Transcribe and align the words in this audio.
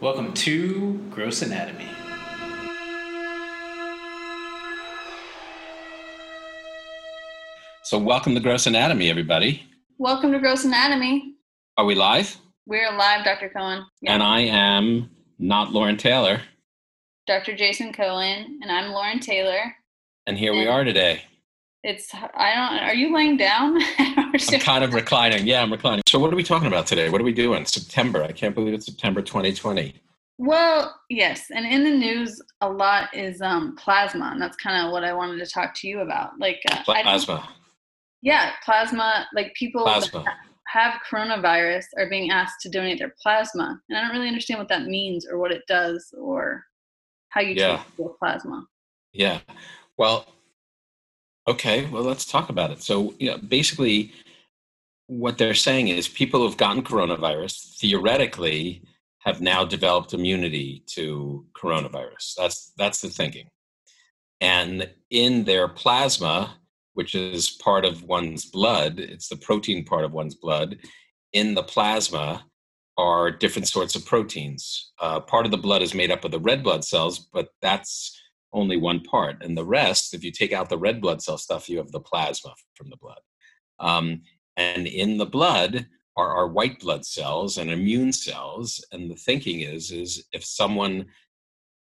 Welcome 0.00 0.32
to 0.34 0.96
Gross 1.10 1.42
Anatomy. 1.42 1.88
So, 7.82 7.98
welcome 7.98 8.32
to 8.36 8.40
Gross 8.40 8.68
Anatomy, 8.68 9.10
everybody. 9.10 9.66
Welcome 9.98 10.30
to 10.30 10.38
Gross 10.38 10.64
Anatomy. 10.64 11.34
Are 11.76 11.84
we 11.84 11.96
live? 11.96 12.36
We're 12.64 12.96
live, 12.96 13.24
Dr. 13.24 13.48
Cohen. 13.48 13.86
Yeah. 14.00 14.14
And 14.14 14.22
I 14.22 14.42
am 14.42 15.10
not 15.40 15.72
Lauren 15.72 15.96
Taylor. 15.96 16.42
Dr. 17.26 17.56
Jason 17.56 17.92
Cohen, 17.92 18.60
and 18.62 18.70
I'm 18.70 18.92
Lauren 18.92 19.18
Taylor. 19.18 19.74
And 20.28 20.38
here 20.38 20.52
we 20.52 20.68
are 20.68 20.84
today. 20.84 21.22
It's 21.88 22.14
I 22.14 22.54
don't. 22.54 22.86
Are 22.86 22.94
you 22.94 23.14
laying 23.14 23.38
down? 23.38 23.78
I'm 23.98 24.34
kind 24.60 24.84
of 24.84 24.92
reclining. 24.92 25.46
Yeah, 25.46 25.62
I'm 25.62 25.72
reclining. 25.72 26.02
So, 26.06 26.18
what 26.18 26.30
are 26.30 26.36
we 26.36 26.42
talking 26.42 26.68
about 26.68 26.86
today? 26.86 27.08
What 27.08 27.18
are 27.18 27.24
we 27.24 27.32
doing? 27.32 27.64
September. 27.64 28.22
I 28.22 28.32
can't 28.32 28.54
believe 28.54 28.74
it's 28.74 28.84
September 28.84 29.22
2020. 29.22 29.94
Well, 30.36 30.94
yes, 31.08 31.46
and 31.50 31.64
in 31.64 31.84
the 31.84 31.90
news 31.90 32.42
a 32.60 32.68
lot 32.68 33.08
is 33.14 33.40
um, 33.40 33.74
plasma, 33.76 34.28
and 34.34 34.42
that's 34.42 34.58
kind 34.58 34.84
of 34.84 34.92
what 34.92 35.02
I 35.02 35.14
wanted 35.14 35.42
to 35.42 35.50
talk 35.50 35.72
to 35.76 35.88
you 35.88 36.00
about. 36.00 36.38
Like 36.38 36.60
uh, 36.70 36.82
plasma. 36.84 37.48
Yeah, 38.20 38.52
plasma. 38.66 39.26
Like 39.34 39.54
people 39.54 39.84
plasma. 39.84 40.26
have 40.66 41.00
coronavirus 41.10 41.84
are 41.96 42.10
being 42.10 42.30
asked 42.30 42.60
to 42.64 42.68
donate 42.68 42.98
their 42.98 43.14
plasma, 43.22 43.80
and 43.88 43.96
I 43.96 44.02
don't 44.02 44.14
really 44.14 44.28
understand 44.28 44.58
what 44.58 44.68
that 44.68 44.84
means 44.84 45.26
or 45.26 45.38
what 45.38 45.52
it 45.52 45.62
does 45.66 46.12
or 46.20 46.64
how 47.30 47.40
you 47.40 47.54
yeah. 47.54 47.82
take 47.96 48.06
plasma. 48.18 48.66
Yeah. 49.14 49.40
Well, 49.96 50.26
okay. 51.48 51.86
Well, 51.86 52.02
let's 52.02 52.24
talk 52.24 52.48
about 52.48 52.70
it. 52.70 52.82
So, 52.82 53.14
you 53.18 53.30
know, 53.30 53.38
basically, 53.38 54.12
what 55.06 55.38
they're 55.38 55.54
saying 55.54 55.88
is 55.88 56.06
people 56.06 56.40
who've 56.40 56.56
gotten 56.56 56.82
coronavirus 56.82 57.78
theoretically 57.78 58.82
have 59.20 59.40
now 59.40 59.64
developed 59.64 60.14
immunity 60.14 60.84
to 60.86 61.44
coronavirus. 61.56 62.34
That's 62.36 62.72
that's 62.76 63.00
the 63.00 63.08
thinking. 63.08 63.48
And 64.40 64.88
in 65.10 65.44
their 65.44 65.66
plasma, 65.66 66.56
which 66.94 67.14
is 67.14 67.50
part 67.50 67.84
of 67.84 68.04
one's 68.04 68.44
blood, 68.44 69.00
it's 69.00 69.28
the 69.28 69.36
protein 69.36 69.84
part 69.84 70.04
of 70.04 70.12
one's 70.12 70.34
blood. 70.34 70.78
In 71.32 71.54
the 71.54 71.62
plasma 71.62 72.44
are 72.96 73.30
different 73.30 73.68
sorts 73.68 73.94
of 73.94 74.04
proteins. 74.04 74.92
Uh, 75.00 75.20
part 75.20 75.44
of 75.44 75.52
the 75.52 75.58
blood 75.58 75.82
is 75.82 75.94
made 75.94 76.10
up 76.10 76.24
of 76.24 76.30
the 76.30 76.40
red 76.40 76.62
blood 76.62 76.84
cells, 76.84 77.18
but 77.32 77.48
that's 77.62 78.17
only 78.52 78.76
one 78.76 79.00
part. 79.00 79.42
And 79.42 79.56
the 79.56 79.64
rest, 79.64 80.14
if 80.14 80.24
you 80.24 80.30
take 80.30 80.52
out 80.52 80.68
the 80.68 80.78
red 80.78 81.00
blood 81.00 81.22
cell 81.22 81.38
stuff, 81.38 81.68
you 81.68 81.78
have 81.78 81.92
the 81.92 82.00
plasma 82.00 82.54
from 82.74 82.90
the 82.90 82.96
blood. 82.96 83.20
Um, 83.78 84.22
and 84.56 84.86
in 84.86 85.18
the 85.18 85.26
blood 85.26 85.86
are 86.16 86.34
our 86.36 86.48
white 86.48 86.80
blood 86.80 87.04
cells 87.04 87.58
and 87.58 87.70
immune 87.70 88.12
cells. 88.12 88.84
And 88.92 89.10
the 89.10 89.16
thinking 89.16 89.60
is, 89.60 89.92
is 89.92 90.24
if 90.32 90.44
someone 90.44 91.06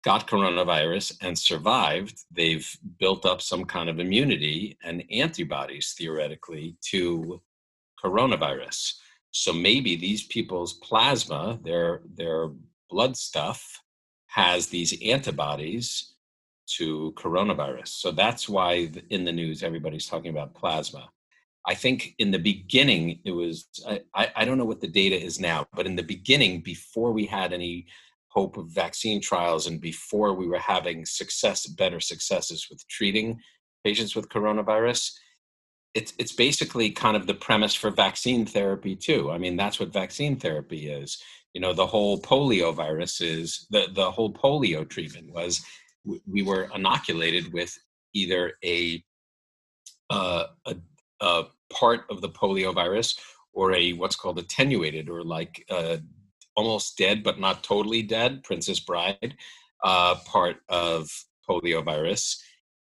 got 0.03 0.29
coronavirus 0.29 1.17
and 1.23 1.39
survived, 1.39 2.25
they've 2.31 2.71
built 2.99 3.27
up 3.27 3.43
some 3.43 3.65
kind 3.65 3.89
of 3.89 3.99
immunity 3.99 4.79
and 4.85 5.05
antibodies 5.11 5.95
theoretically 5.97 6.77
to 6.91 7.41
coronavirus. 8.03 8.95
So 9.31 9.53
maybe 9.53 9.97
these 9.97 10.25
people's 10.25 10.75
plasma, 10.75 11.59
their 11.65 12.03
their 12.15 12.51
blood 12.89 13.17
stuff, 13.17 13.81
has 14.27 14.69
these 14.69 15.01
antibodies 15.03 16.14
to 16.67 17.13
coronavirus. 17.17 17.89
So 17.89 18.11
that's 18.11 18.49
why 18.49 18.91
in 19.11 19.25
the 19.25 19.33
news 19.33 19.63
everybody's 19.63 20.07
talking 20.07 20.31
about 20.31 20.55
plasma. 20.55 21.09
I 21.67 21.75
think 21.75 22.15
in 22.19 22.31
the 22.31 22.39
beginning 22.39 23.21
it 23.25 23.33
was 23.33 23.67
I, 24.15 24.31
I 24.37 24.45
don't 24.45 24.59
know 24.59 24.65
what 24.65 24.81
the 24.81 24.89
data 24.89 25.21
is 25.21 25.41
now, 25.41 25.67
but 25.75 25.87
in 25.87 25.97
the 25.97 26.03
beginning, 26.03 26.61
before 26.61 27.13
we 27.13 27.27
had 27.27 27.53
any 27.53 27.87
hope 28.29 28.57
of 28.57 28.67
vaccine 28.67 29.21
trials 29.21 29.67
and 29.67 29.81
before 29.81 30.35
we 30.35 30.47
were 30.47 30.59
having 30.59 31.07
success, 31.07 31.67
better 31.67 32.01
successes 32.01 32.67
with 32.69 32.87
treating 32.89 33.41
patients 33.85 34.17
with 34.17 34.29
coronavirus, 34.29 35.13
it's 35.95 36.13
it's 36.19 36.33
basically 36.33 36.91
kind 36.91 37.17
of 37.17 37.27
the 37.27 37.35
premise 37.35 37.75
for 37.75 37.91
vaccine 37.91 38.45
therapy 38.45 38.97
too. 38.97 39.31
I 39.31 39.39
mean, 39.39 39.57
that's 39.57 39.79
what 39.79 39.93
vaccine 39.93 40.37
therapy 40.37 40.89
is. 40.89 41.23
You 41.55 41.61
know, 41.61 41.73
the 41.73 41.87
whole 41.87 42.21
polio 42.21 42.75
virus 42.75 43.21
is 43.21 43.67
the 43.71 43.87
the 43.93 44.11
whole 44.11 44.33
polio 44.33 44.89
treatment 44.89 45.33
was 45.33 45.65
we 46.05 46.43
were 46.43 46.69
inoculated 46.75 47.53
with 47.53 47.77
either 48.13 48.53
a 48.65 49.03
uh, 50.11 50.45
a, 50.67 50.77
a 51.21 51.45
part 51.73 52.03
of 52.11 52.21
the 52.21 52.29
polio 52.29 52.75
virus 52.75 53.19
or 53.53 53.73
a 53.73 53.93
what's 53.95 54.17
called 54.17 54.39
attenuated 54.39 55.09
or 55.09 55.23
like 55.23 55.65
uh, 55.71 55.97
almost 56.57 56.99
dead 56.99 57.23
but 57.23 57.41
not 57.41 57.63
totally 57.63 58.03
dead, 58.03 58.43
Princess 58.45 58.81
Bride, 58.81 59.35
uh, 59.83 60.17
part 60.27 60.57
of 60.69 61.09
poliovirus, 61.49 62.39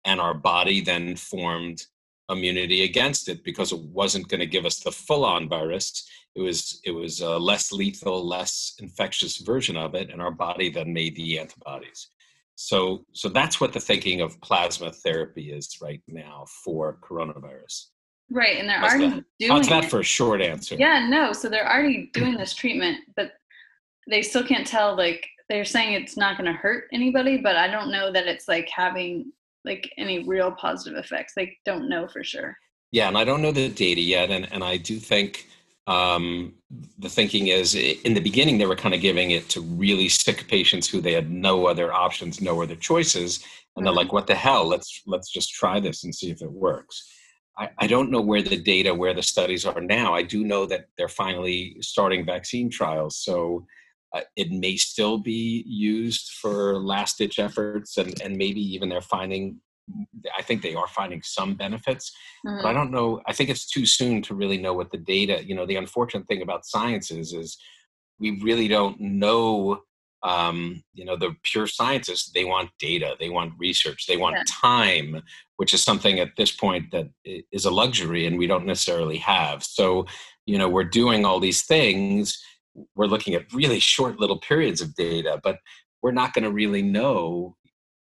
and 0.06 0.20
our 0.20 0.34
body 0.34 0.82
then 0.82 1.16
formed 1.16 1.86
immunity 2.30 2.84
against 2.84 3.28
it 3.28 3.44
because 3.44 3.72
it 3.72 3.80
wasn't 3.80 4.28
going 4.30 4.40
to 4.40 4.46
give 4.46 4.66
us 4.66 4.80
the 4.80 4.92
full-on 4.92 5.50
virus. 5.50 6.08
It 6.36 6.42
was 6.42 6.80
it 6.86 6.92
was 6.92 7.20
a 7.20 7.38
less 7.38 7.72
lethal, 7.72 8.26
less 8.26 8.76
infectious 8.80 9.38
version 9.38 9.76
of 9.76 9.96
it, 9.96 10.10
and 10.10 10.22
our 10.22 10.32
body 10.32 10.70
then 10.70 10.94
made 10.94 11.16
the 11.16 11.40
antibodies. 11.40 12.08
So 12.62 13.06
so 13.12 13.28
that's 13.28 13.60
what 13.60 13.74
the 13.74 13.80
thinking 13.80 14.22
of 14.22 14.40
plasma 14.42 14.92
therapy 14.92 15.52
is 15.52 15.78
right 15.82 16.02
now 16.08 16.46
for 16.64 17.00
coronavirus. 17.02 17.88
Right, 18.30 18.60
and 18.60 18.70
they're 18.70 18.80
how's 18.80 18.92
already 18.92 19.10
that, 19.10 19.26
doing 19.40 19.52
how's 19.52 19.68
that 19.68 19.86
it. 19.86 19.90
for 19.90 20.00
a 20.00 20.04
short 20.04 20.42
answer? 20.42 20.76
Yeah, 20.76 21.08
no. 21.10 21.34
So 21.34 21.50
they're 21.50 21.70
already 21.70 22.12
doing 22.14 22.38
this 22.38 22.54
treatment, 22.54 23.00
but 23.16 23.32
they 24.08 24.22
still 24.22 24.44
can't 24.44 24.66
tell. 24.66 24.96
Like 24.96 25.28
they're 25.50 25.66
saying 25.66 25.94
it's 25.94 26.18
not 26.18 26.38
going 26.38 26.52
to 26.52 26.58
hurt 26.58 26.86
anybody, 26.94 27.38
but 27.38 27.56
I 27.56 27.68
don't 27.68 27.92
know 27.92 28.12
that 28.12 28.28
it's 28.28 28.48
like 28.48 28.70
having 28.70 29.32
like 29.66 29.92
any 29.98 30.24
real 30.24 30.52
positive 30.52 31.04
effects. 31.04 31.34
They 31.36 31.58
don't 31.66 31.90
know 31.90 32.08
for 32.08 32.24
sure. 32.24 32.56
Yeah, 32.92 33.08
and 33.08 33.18
I 33.18 33.24
don't 33.24 33.42
know 33.42 33.52
the 33.52 33.70
data 33.70 34.02
yet, 34.02 34.30
and 34.30 34.48
and 34.54 34.64
I 34.64 34.78
do 34.78 34.98
think 34.98 35.48
um, 35.88 36.54
the 37.00 37.10
thinking 37.10 37.48
is 37.48 37.76
in 37.76 38.14
the 38.14 38.22
beginning 38.22 38.58
they 38.58 38.66
were 38.66 38.76
kind 38.76 38.94
of 38.94 39.02
giving 39.02 39.32
it 39.32 39.50
to 39.50 39.62
really 39.62 40.10
sick 40.10 40.48
patients 40.48 40.88
who 40.88 41.02
they 41.02 41.14
had 41.14 41.32
no 41.32 41.66
other 41.66 41.92
options, 41.92 42.40
no 42.40 42.62
other 42.62 42.76
choices, 42.76 43.38
and 43.38 43.48
mm-hmm. 43.48 43.86
they're 43.86 43.94
like, 43.94 44.14
"What 44.14 44.28
the 44.28 44.36
hell? 44.36 44.68
Let's 44.68 45.02
let's 45.08 45.32
just 45.32 45.52
try 45.52 45.80
this 45.80 46.04
and 46.04 46.14
see 46.14 46.30
if 46.30 46.42
it 46.42 46.52
works." 46.52 47.04
I, 47.58 47.70
I 47.80 47.88
don't 47.88 48.12
know 48.12 48.22
where 48.22 48.42
the 48.42 48.58
data, 48.58 48.94
where 48.94 49.14
the 49.14 49.24
studies 49.24 49.66
are 49.66 49.82
now. 49.82 50.14
I 50.14 50.24
do 50.24 50.44
know 50.44 50.66
that 50.68 50.86
they're 50.98 51.10
finally 51.10 51.78
starting 51.82 52.26
vaccine 52.26 52.70
trials, 52.70 53.18
so 53.18 53.66
uh, 54.14 54.22
it 54.36 54.52
may 54.52 54.76
still 54.78 55.18
be 55.18 55.64
used 55.68 56.32
for 56.42 56.80
last 56.80 57.18
ditch 57.18 57.40
efforts, 57.40 57.98
and, 57.98 58.20
and 58.22 58.38
maybe 58.38 58.62
even 58.62 58.90
they're 58.90 59.02
finding. 59.02 59.60
I 60.38 60.42
think 60.42 60.62
they 60.62 60.76
are 60.76 60.88
finding 60.88 61.22
some 61.22 61.56
benefits, 61.56 62.12
mm-hmm. 62.46 62.58
but 62.58 62.66
I 62.66 62.70
mm-hmm. 62.70 62.78
don't 62.78 62.92
know. 62.92 63.22
I 63.28 63.34
think 63.34 63.50
it's 63.50 63.70
too 63.70 63.86
soon 63.86 64.22
to 64.24 64.36
really 64.36 64.58
know 64.58 64.74
what 64.74 64.92
the 64.92 64.98
data. 64.98 65.44
You 65.46 65.56
know, 65.56 65.66
the 65.66 65.76
unfortunate 65.76 66.28
thing 66.28 66.42
about 66.42 66.66
science 66.66 67.12
is, 67.12 67.34
is 67.34 67.58
we 68.20 68.40
really 68.42 68.68
don't 68.68 69.00
know. 69.00 69.82
Um, 70.24 70.84
you 70.94 71.04
know, 71.04 71.18
the 71.18 71.36
pure 71.42 71.66
scientists 71.66 72.32
they 72.32 72.46
want 72.46 72.70
data, 72.78 73.16
they 73.20 73.30
want 73.30 73.54
research, 73.58 74.06
they 74.06 74.18
want 74.18 74.36
yeah. 74.38 74.44
time, 74.48 75.24
which 75.58 75.74
is 75.74 75.84
something 75.84 76.20
at 76.20 76.36
this 76.38 76.52
point 76.52 76.92
that 76.92 77.10
is 77.52 77.66
a 77.66 77.72
luxury, 77.72 78.28
and 78.28 78.38
we 78.38 78.46
don't 78.46 78.68
necessarily 78.68 79.18
have. 79.18 79.64
So, 79.64 80.06
you 80.46 80.60
know, 80.60 80.70
we're 80.70 80.84
doing 80.84 81.26
all 81.26 81.40
these 81.40 81.64
things 81.64 82.38
we're 82.96 83.08
looking 83.08 83.34
at 83.34 83.52
really 83.54 83.80
short 83.80 84.20
little 84.20 84.40
periods 84.40 84.82
of 84.82 84.96
data, 84.96 85.40
but 85.44 85.60
we're 86.02 86.12
not 86.12 86.34
going 86.34 86.44
to 86.44 86.52
really 86.52 86.82
know, 86.82 87.56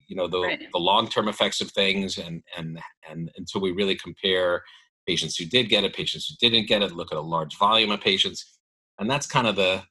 you 0.06 0.16
know, 0.16 0.28
the, 0.28 0.40
right. 0.40 0.66
the 0.72 0.78
long-term 0.78 1.28
effects 1.28 1.60
of 1.60 1.70
things, 1.70 2.18
and 2.18 2.42
and 2.56 2.78
and 3.08 3.30
until 3.36 3.60
we 3.60 3.72
really 3.72 3.96
compare 3.96 4.62
patients 5.06 5.36
who 5.36 5.44
did 5.44 5.68
get 5.68 5.84
it, 5.84 5.94
patients 5.94 6.26
who 6.26 6.48
didn't 6.48 6.68
get 6.68 6.82
it, 6.82 6.92
look 6.92 7.12
at 7.12 7.18
a 7.18 7.20
large 7.20 7.56
volume 7.58 7.90
of 7.90 8.00
patients, 8.00 8.58
and 8.98 9.10
that's 9.10 9.26
kind 9.26 9.46
of 9.46 9.56
the 9.56 9.82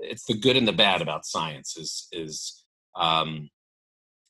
it's 0.00 0.24
the 0.26 0.38
good 0.38 0.56
and 0.56 0.68
the 0.68 0.72
bad 0.72 1.02
about 1.02 1.26
science 1.26 1.76
is 1.76 2.08
is 2.12 2.64
um, 2.94 3.50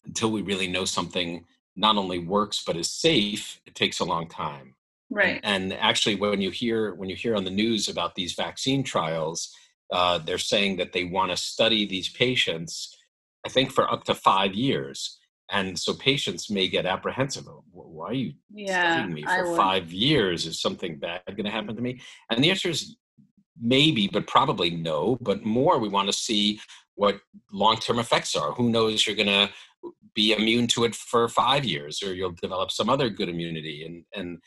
until 0.04 0.30
we 0.30 0.42
really 0.42 0.68
know 0.68 0.84
something 0.84 1.44
not 1.76 1.96
only 1.96 2.18
works 2.18 2.62
but 2.66 2.76
is 2.76 2.90
safe, 2.90 3.60
it 3.66 3.74
takes 3.74 4.00
a 4.00 4.04
long 4.04 4.28
time. 4.28 4.74
Right. 5.10 5.40
And, 5.42 5.72
and 5.72 5.80
actually, 5.80 6.16
when 6.16 6.40
you 6.40 6.50
hear 6.50 6.94
when 6.94 7.08
you 7.08 7.16
hear 7.16 7.36
on 7.36 7.44
the 7.44 7.50
news 7.50 7.88
about 7.88 8.14
these 8.14 8.34
vaccine 8.34 8.82
trials, 8.82 9.54
uh, 9.92 10.18
they're 10.18 10.38
saying 10.38 10.76
that 10.76 10.92
they 10.92 11.04
want 11.04 11.30
to 11.30 11.36
study 11.36 11.86
these 11.86 12.08
patients, 12.08 12.95
I 13.46 13.48
think, 13.48 13.72
for 13.72 13.90
up 13.90 14.04
to 14.04 14.14
five 14.14 14.54
years. 14.54 15.18
And 15.52 15.78
so 15.78 15.94
patients 15.94 16.50
may 16.50 16.66
get 16.68 16.86
apprehensive. 16.86 17.44
Why 17.70 18.06
are 18.08 18.12
you 18.12 18.32
yeah, 18.52 18.94
studying 18.94 19.14
me 19.14 19.22
for 19.22 19.56
five 19.56 19.92
years? 19.92 20.44
Is 20.44 20.60
something 20.60 20.98
bad 20.98 21.22
going 21.28 21.44
to 21.44 21.50
happen 21.50 21.76
to 21.76 21.82
me? 21.82 21.94
Mm-hmm. 21.94 22.34
And 22.34 22.44
the 22.44 22.50
answer 22.50 22.68
is 22.68 22.96
maybe, 23.60 24.08
but 24.12 24.26
probably 24.26 24.70
no. 24.70 25.16
But 25.20 25.44
more, 25.44 25.78
we 25.78 25.88
want 25.88 26.08
to 26.08 26.12
see 26.12 26.60
what 26.96 27.20
long 27.52 27.76
term 27.76 28.00
effects 28.00 28.34
are. 28.34 28.52
Who 28.52 28.70
knows? 28.70 29.06
You're 29.06 29.14
going 29.14 29.28
to 29.28 29.48
be 30.14 30.32
immune 30.32 30.66
to 30.68 30.84
it 30.84 30.96
for 30.96 31.28
five 31.28 31.64
years, 31.64 32.02
or 32.02 32.12
you'll 32.12 32.34
develop 32.42 32.72
some 32.72 32.90
other 32.90 33.08
good 33.08 33.28
immunity. 33.28 33.84
And 33.84 34.04
and 34.16 34.38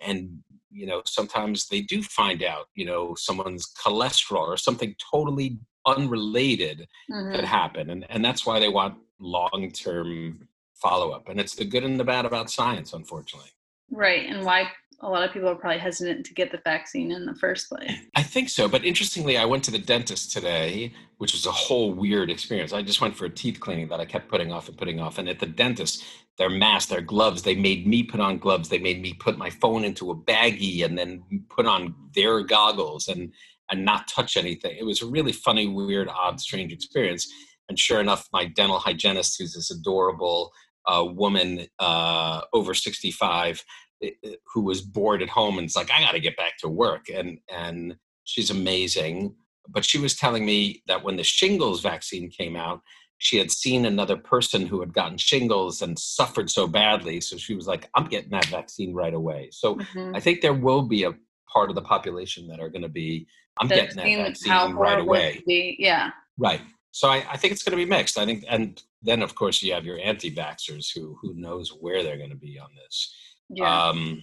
and 0.00 0.38
you 0.70 0.86
know 0.86 1.02
sometimes 1.04 1.68
they 1.68 1.80
do 1.82 2.02
find 2.02 2.42
out 2.42 2.66
you 2.74 2.84
know 2.84 3.14
someone's 3.16 3.72
cholesterol 3.82 4.46
or 4.46 4.56
something 4.56 4.94
totally 5.12 5.58
unrelated 5.86 6.88
Mhm. 7.10 7.32
that 7.32 7.44
happen, 7.44 7.90
and 7.90 8.06
and 8.10 8.24
that's 8.24 8.44
why 8.44 8.58
they 8.58 8.68
want 8.68 8.98
long 9.18 9.70
term 9.72 10.48
follow 10.74 11.10
up. 11.10 11.28
And 11.28 11.40
it's 11.40 11.54
the 11.54 11.64
good 11.64 11.84
and 11.84 11.98
the 11.98 12.04
bad 12.04 12.26
about 12.26 12.50
science, 12.50 12.92
unfortunately. 12.92 13.50
Right, 13.90 14.28
and 14.28 14.44
why 14.44 14.68
a 15.00 15.08
lot 15.08 15.22
of 15.22 15.32
people 15.32 15.48
are 15.48 15.54
probably 15.54 15.78
hesitant 15.78 16.24
to 16.24 16.34
get 16.34 16.50
the 16.50 16.60
vaccine 16.64 17.12
in 17.12 17.26
the 17.26 17.34
first 17.34 17.68
place. 17.68 17.92
I 18.14 18.22
think 18.22 18.48
so. 18.48 18.66
But 18.66 18.84
interestingly, 18.84 19.36
I 19.36 19.44
went 19.44 19.62
to 19.64 19.70
the 19.70 19.78
dentist 19.78 20.32
today, 20.32 20.92
which 21.18 21.32
was 21.32 21.44
a 21.44 21.50
whole 21.50 21.92
weird 21.92 22.30
experience. 22.30 22.72
I 22.72 22.82
just 22.82 23.00
went 23.02 23.14
for 23.14 23.26
a 23.26 23.30
teeth 23.30 23.60
cleaning 23.60 23.88
that 23.88 24.00
I 24.00 24.06
kept 24.06 24.28
putting 24.28 24.52
off 24.52 24.68
and 24.68 24.76
putting 24.76 24.98
off. 25.00 25.18
And 25.18 25.28
at 25.28 25.38
the 25.38 25.46
dentist, 25.46 26.02
their 26.38 26.48
mask, 26.48 26.88
their 26.88 27.02
gloves, 27.02 27.42
they 27.42 27.54
made 27.54 27.86
me 27.86 28.02
put 28.02 28.20
on 28.20 28.38
gloves. 28.38 28.70
They 28.70 28.78
made 28.78 29.02
me 29.02 29.12
put 29.12 29.36
my 29.36 29.50
phone 29.50 29.84
into 29.84 30.10
a 30.10 30.16
baggie 30.16 30.84
and 30.84 30.98
then 30.98 31.44
put 31.50 31.66
on 31.66 31.94
their 32.14 32.40
goggles 32.42 33.08
and 33.08 33.32
and 33.70 33.84
not 33.84 34.08
touch 34.08 34.36
anything. 34.36 34.76
It 34.78 34.84
was 34.84 35.02
a 35.02 35.06
really 35.06 35.32
funny, 35.32 35.66
weird, 35.68 36.08
odd, 36.08 36.40
strange 36.40 36.72
experience. 36.72 37.26
And 37.68 37.78
sure 37.78 38.00
enough, 38.00 38.28
my 38.32 38.44
dental 38.46 38.78
hygienist, 38.78 39.36
who's 39.38 39.54
this 39.54 39.70
adorable 39.70 40.52
uh, 40.86 41.04
woman 41.04 41.66
uh, 41.80 42.42
over 42.52 42.74
65, 42.74 43.64
i- 44.04 44.12
i- 44.24 44.36
who 44.52 44.60
was 44.62 44.82
bored 44.82 45.20
at 45.22 45.28
home 45.28 45.58
and 45.58 45.64
it's 45.64 45.74
like, 45.76 45.90
I 45.90 46.00
got 46.00 46.12
to 46.12 46.20
get 46.20 46.36
back 46.36 46.58
to 46.58 46.68
work. 46.68 47.08
And 47.12 47.38
and 47.52 47.96
she's 48.24 48.50
amazing. 48.50 49.34
But 49.68 49.84
she 49.84 49.98
was 49.98 50.14
telling 50.14 50.46
me 50.46 50.82
that 50.86 51.02
when 51.02 51.16
the 51.16 51.24
shingles 51.24 51.80
vaccine 51.80 52.30
came 52.30 52.54
out, 52.54 52.82
she 53.18 53.36
had 53.38 53.50
seen 53.50 53.84
another 53.84 54.16
person 54.16 54.64
who 54.66 54.78
had 54.78 54.92
gotten 54.92 55.18
shingles 55.18 55.82
and 55.82 55.98
suffered 55.98 56.50
so 56.50 56.68
badly. 56.68 57.20
So 57.20 57.36
she 57.36 57.54
was 57.54 57.66
like, 57.66 57.88
I'm 57.96 58.04
getting 58.04 58.30
that 58.30 58.46
vaccine 58.46 58.94
right 58.94 59.14
away. 59.14 59.48
So 59.50 59.74
Mhm. 59.76 60.14
I 60.16 60.20
think 60.20 60.40
there 60.40 60.54
will 60.54 60.82
be 60.82 61.02
a 61.02 61.14
part 61.52 61.68
of 61.70 61.74
the 61.74 61.82
population 61.82 62.46
that 62.48 62.60
are 62.60 62.68
going 62.68 62.82
to 62.82 62.88
be, 62.88 63.26
I'm 63.58 63.68
getting 63.68 63.96
that 63.96 64.06
vaccine 64.06 64.74
right 64.74 65.00
away. 65.00 65.42
be. 65.46 65.76
Yeah, 65.78 66.10
Right. 66.38 66.60
So 66.92 67.08
I, 67.08 67.26
I 67.30 67.36
think 67.36 67.52
it's 67.52 67.62
going 67.62 67.78
to 67.78 67.84
be 67.84 67.88
mixed. 67.88 68.18
I 68.18 68.24
think, 68.24 68.44
and 68.48 68.82
then 69.02 69.22
of 69.22 69.34
course 69.34 69.62
you 69.62 69.74
have 69.74 69.84
your 69.84 69.98
anti-vaxxers 69.98 70.88
who 70.94 71.16
who 71.20 71.34
knows 71.34 71.68
where 71.68 72.02
they're 72.02 72.16
going 72.16 72.30
to 72.30 72.36
be 72.36 72.58
on 72.58 72.68
this. 72.74 73.14
yeah. 73.50 73.88
Um, 73.88 74.22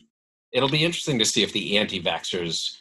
it'll 0.51 0.69
be 0.69 0.83
interesting 0.83 1.19
to 1.19 1.25
see 1.25 1.43
if 1.43 1.53
the 1.53 1.77
anti-vaxxers 1.77 2.77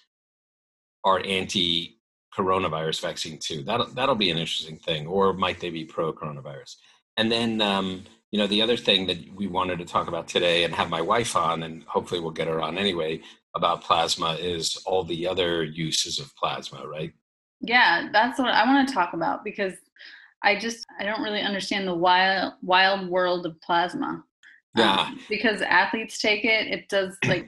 are 1.04 1.22
anti-coronavirus 1.24 3.00
vaccine 3.00 3.38
too. 3.38 3.62
That'll 3.64 3.86
that'll 3.86 4.14
be 4.14 4.30
an 4.30 4.38
interesting 4.38 4.78
thing, 4.78 5.06
or 5.06 5.32
might 5.32 5.60
they 5.60 5.70
be 5.70 5.84
pro-coronavirus? 5.84 6.76
And 7.16 7.30
then 7.30 7.60
um, 7.60 8.04
you 8.32 8.38
know 8.38 8.46
the 8.46 8.62
other 8.62 8.76
thing 8.76 9.06
that 9.06 9.18
we 9.34 9.46
wanted 9.46 9.78
to 9.78 9.84
talk 9.84 10.08
about 10.08 10.26
today 10.26 10.64
and 10.64 10.74
have 10.74 10.90
my 10.90 11.02
wife 11.02 11.36
on, 11.36 11.62
and 11.62 11.84
hopefully 11.84 12.20
we'll 12.20 12.32
get 12.32 12.48
her 12.48 12.60
on 12.60 12.78
anyway 12.78 13.20
about 13.54 13.82
plasma 13.82 14.32
is 14.40 14.82
all 14.86 15.04
the 15.04 15.26
other 15.26 15.62
uses 15.62 16.18
of 16.18 16.34
plasma, 16.36 16.86
right? 16.86 17.12
Yeah, 17.60 18.08
that's 18.10 18.38
what 18.38 18.48
I 18.48 18.64
want 18.64 18.88
to 18.88 18.94
talk 18.94 19.12
about 19.12 19.44
because 19.44 19.74
I 20.42 20.58
just 20.58 20.86
I 20.98 21.04
don't 21.04 21.22
really 21.22 21.42
understand 21.42 21.86
the 21.86 21.94
wild 21.94 22.54
wild 22.62 23.08
world 23.08 23.46
of 23.46 23.60
plasma. 23.60 24.24
Yeah. 24.74 25.00
Um, 25.00 25.20
because 25.28 25.60
athletes 25.60 26.18
take 26.18 26.46
it, 26.46 26.68
it 26.68 26.88
does 26.88 27.16
like 27.26 27.46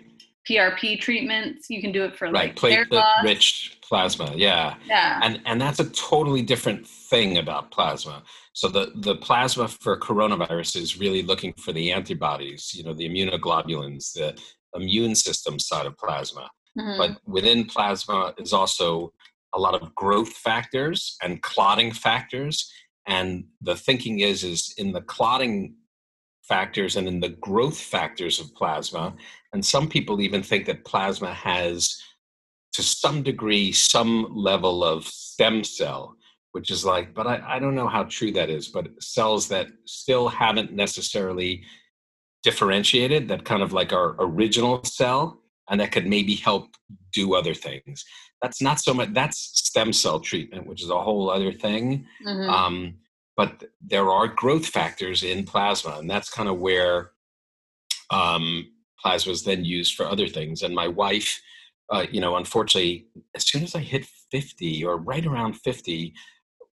PRP 0.49 1.00
treatments. 1.00 1.67
You 1.70 1.81
can 1.81 1.93
do 1.93 2.05
it 2.05 2.17
for 2.17 2.26
Right, 2.31 2.61
like 2.62 2.73
hair 2.73 2.85
platelet 2.87 3.23
rich 3.25 3.79
plasma. 3.82 4.32
Yeah. 4.37 4.75
Yeah. 4.87 5.20
and 5.23 5.41
and 5.46 5.61
that's 5.61 5.81
a 5.81 5.88
totally 5.91 6.43
different 6.43 6.87
thing 6.87 7.38
about 7.38 7.70
plasma 7.70 8.23
so 8.55 8.67
the 8.69 8.93
the 8.96 9.17
plasma 9.17 9.69
for 9.69 9.99
coronavirus 9.99 10.76
is 10.76 10.99
really 10.99 11.23
looking 11.23 11.52
for 11.55 11.73
the 11.73 11.93
antibodies 11.93 12.73
you 12.75 12.82
know 12.82 12.94
the 12.94 13.08
immunoglobulins 13.08 14.12
the 14.14 14.37
immune 14.75 15.14
system 15.14 15.58
side 15.58 15.87
of 15.87 15.96
plasma 15.99 16.50
Mhm. 16.79 16.97
but 16.99 17.11
within 17.26 17.64
plasma 17.67 18.35
is 18.38 18.52
also 18.52 19.12
a 19.55 19.58
lot 19.61 19.75
of 19.75 19.94
growth 19.94 20.32
factors 20.49 21.17
and 21.23 21.43
clotting 21.43 21.93
factors 21.93 22.73
and 23.06 23.44
the 23.61 23.76
thinking 23.76 24.20
is 24.20 24.43
is 24.43 24.75
in 24.79 24.93
the 24.93 25.02
clotting 25.02 25.76
factors 26.43 26.97
and 26.97 27.06
in 27.06 27.20
the 27.20 27.29
growth 27.49 27.79
factors 27.79 28.40
of 28.40 28.52
plasma 28.55 29.14
and 29.54 29.64
some 29.64 29.88
people 29.88 30.20
even 30.20 30.42
think 30.42 30.66
that 30.66 30.84
plasma 30.84 31.32
has 31.32 32.02
to 32.74 32.82
some 32.82 33.22
degree 33.22 33.72
some 33.72 34.26
level 34.34 34.84
of 34.84 35.06
stem 35.06 35.64
cell 35.64 36.16
which 36.52 36.70
is 36.70 36.84
like 36.84 37.14
but 37.14 37.26
I, 37.26 37.42
I 37.54 37.58
don't 37.58 37.74
know 37.76 37.88
how 37.88 38.04
true 38.04 38.32
that 38.32 38.50
is 38.50 38.68
but 38.68 38.88
cells 39.02 39.48
that 39.48 39.68
still 39.86 40.28
haven't 40.28 40.72
necessarily 40.72 41.62
differentiated 42.42 43.28
that 43.28 43.44
kind 43.44 43.62
of 43.62 43.72
like 43.72 43.92
our 43.92 44.16
original 44.18 44.82
cell 44.84 45.40
and 45.70 45.80
that 45.80 45.92
could 45.92 46.06
maybe 46.06 46.34
help 46.34 46.74
do 47.12 47.34
other 47.34 47.54
things 47.54 48.04
that's 48.42 48.60
not 48.60 48.80
so 48.80 48.92
much 48.92 49.08
that's 49.14 49.38
stem 49.66 49.92
cell 49.92 50.20
treatment 50.20 50.66
which 50.66 50.82
is 50.82 50.90
a 50.90 51.00
whole 51.00 51.30
other 51.30 51.52
thing 51.52 52.04
Mhm. 52.26 52.48
um, 52.50 52.94
but 53.36 53.64
there 53.80 54.10
are 54.10 54.28
growth 54.28 54.64
factors 54.66 55.24
in 55.24 55.42
plasma, 55.44 55.96
and 55.98 56.08
that's 56.08 56.30
kind 56.30 56.48
of 56.48 56.60
where 56.60 57.10
um, 58.10 58.70
is 59.04 59.42
then 59.44 59.64
used 59.64 59.94
for 59.94 60.06
other 60.06 60.28
things. 60.28 60.62
And 60.62 60.74
my 60.74 60.88
wife, 60.88 61.40
uh, 61.90 62.06
you 62.10 62.20
know, 62.20 62.36
unfortunately, 62.36 63.06
as 63.34 63.46
soon 63.46 63.62
as 63.62 63.74
I 63.74 63.80
hit 63.80 64.06
50 64.30 64.84
or 64.84 64.96
right 64.96 65.24
around 65.24 65.54
50, 65.54 66.14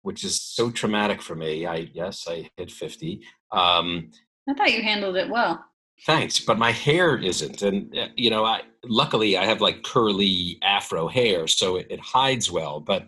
which 0.01 0.23
is 0.23 0.41
so 0.41 0.71
traumatic 0.71 1.21
for 1.21 1.35
me, 1.35 1.65
I 1.65 1.89
yes, 1.93 2.25
I 2.27 2.49
hit 2.57 2.71
50. 2.71 3.21
Um, 3.51 4.11
I 4.49 4.53
thought 4.53 4.73
you 4.73 4.81
handled 4.81 5.15
it 5.15 5.29
well. 5.29 5.63
Thanks, 6.05 6.39
but 6.39 6.57
my 6.57 6.71
hair 6.71 7.15
isn't, 7.17 7.61
and 7.61 7.95
uh, 7.95 8.07
you 8.15 8.31
know, 8.31 8.43
I 8.43 8.61
luckily 8.83 9.37
I 9.37 9.45
have 9.45 9.61
like 9.61 9.83
curly 9.83 10.57
afro 10.63 11.07
hair, 11.07 11.47
so 11.47 11.75
it, 11.75 11.85
it 11.91 11.99
hides 11.99 12.49
well. 12.49 12.79
But 12.79 13.05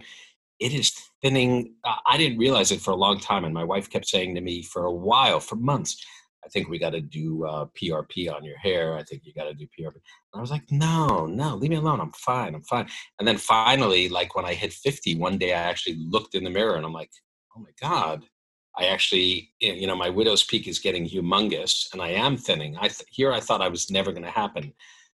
it 0.60 0.74
is 0.74 0.92
thinning. 1.20 1.74
Uh, 1.84 1.96
I 2.06 2.18
didn't 2.18 2.38
realize 2.38 2.72
it 2.72 2.82
for 2.82 2.92
a 2.92 2.96
long 2.96 3.20
time, 3.20 3.46
and 3.46 3.54
my 3.54 3.64
wife 3.64 3.90
kept 3.90 4.08
saying 4.08 4.36
to 4.36 4.42
me 4.42 4.62
for 4.62 4.86
a 4.86 4.94
while, 4.94 5.40
for 5.40 5.56
months, 5.56 6.06
"I 6.46 6.50
think 6.50 6.68
we 6.70 6.78
got 6.80 6.92
to 6.92 7.02
do 7.02 7.46
uh, 7.46 7.66
PRP 7.80 8.34
on 8.34 8.44
your 8.44 8.58
hair. 8.58 8.96
I 8.98 9.04
think 9.04 9.22
you 9.26 9.34
got 9.34 9.46
to 9.46 9.54
do 9.54 9.66
PRP." 9.68 9.96
And 9.96 10.36
I 10.36 10.42
was 10.42 10.52
like, 10.52 10.70
"No, 10.72 11.26
no, 11.26 11.56
leave 11.56 11.72
me 11.72 11.78
alone. 11.78 12.00
I'm 12.02 12.12
fine. 12.14 12.56
I'm 12.56 12.64
fine." 12.64 12.88
And 13.20 13.28
then 13.28 13.38
finally, 13.38 14.10
like 14.10 14.36
when 14.36 14.46
I 14.46 14.54
hit 14.54 14.74
50, 14.74 15.16
one 15.16 15.38
day 15.38 15.54
I 15.54 15.62
actually 15.62 15.96
looked 15.98 16.36
in 16.36 16.44
the 16.44 16.50
mirror, 16.50 16.76
and 16.76 16.86
I'm 16.86 16.94
like, 16.94 17.12
"Oh 17.56 17.60
my 17.62 17.72
god." 17.82 18.26
I 18.76 18.86
actually, 18.88 19.54
you 19.60 19.86
know, 19.86 19.96
my 19.96 20.10
widow's 20.10 20.44
peak 20.44 20.68
is 20.68 20.80
getting 20.80 21.06
humongous, 21.08 21.94
and 21.94 22.02
I 22.02 22.10
am 22.10 22.36
thinning. 22.38 22.76
I 22.78 22.88
th- 22.88 23.08
here 23.12 23.32
I 23.32 23.40
thought 23.40 23.62
I 23.62 23.68
was 23.68 23.92
never 23.92 24.12
going 24.12 24.24
to 24.24 24.32
happen, 24.32 24.74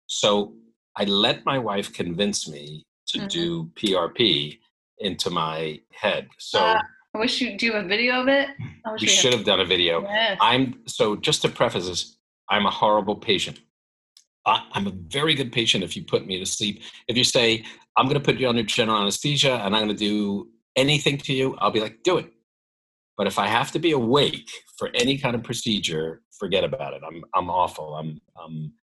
so 0.06 0.54
I 0.96 1.04
let 1.04 1.44
my 1.46 1.58
wife 1.58 1.90
convince 1.92 2.46
me 2.48 2.84
to 3.08 3.18
Mhm. 3.18 3.30
do 3.30 3.64
PRP 3.76 4.60
into 4.98 5.30
my 5.30 5.80
head. 5.92 6.28
So 6.38 6.58
Uh, 6.58 6.80
I 7.16 7.18
wish 7.18 7.40
you 7.40 7.56
do 7.56 7.66
you 7.66 7.72
have 7.72 7.86
a 7.86 7.88
video 7.88 8.20
of 8.20 8.28
it. 8.28 8.48
I 8.84 8.92
wish 8.92 9.00
we 9.00 9.06
we 9.06 9.08
should 9.08 9.32
have 9.32 9.44
done 9.44 9.60
a 9.60 9.64
video. 9.64 10.02
Yes. 10.02 10.36
I'm 10.40 10.80
so 10.86 11.16
just 11.16 11.40
to 11.42 11.48
preface 11.48 11.88
this, 11.88 12.18
I'm 12.50 12.66
a 12.66 12.70
horrible 12.70 13.16
patient. 13.16 13.60
I, 14.44 14.62
I'm 14.72 14.86
a 14.86 14.92
very 15.08 15.34
good 15.34 15.50
patient 15.50 15.82
if 15.82 15.96
you 15.96 16.04
put 16.04 16.26
me 16.26 16.38
to 16.38 16.44
sleep. 16.44 16.82
If 17.08 17.16
you 17.16 17.24
say 17.24 17.64
I'm 17.96 18.04
going 18.04 18.20
to 18.20 18.24
put 18.24 18.36
you 18.38 18.48
under 18.48 18.62
general 18.62 19.00
anesthesia 19.00 19.54
and 19.64 19.74
I'm 19.74 19.86
going 19.86 19.96
to 19.96 20.04
do 20.12 20.48
anything 20.76 21.16
to 21.18 21.32
you, 21.32 21.56
I'll 21.58 21.70
be 21.70 21.80
like, 21.80 22.02
do 22.02 22.18
it. 22.18 22.30
But 23.16 23.26
if 23.26 23.38
I 23.38 23.46
have 23.46 23.72
to 23.72 23.78
be 23.78 23.92
awake 23.92 24.50
for 24.76 24.90
any 24.94 25.16
kind 25.16 25.34
of 25.34 25.42
procedure, 25.42 26.20
forget 26.38 26.64
about 26.64 26.92
it. 26.92 27.00
I'm 27.06 27.24
I'm 27.34 27.48
awful. 27.48 27.94
I'm 27.94 28.20
I'm 28.38 28.74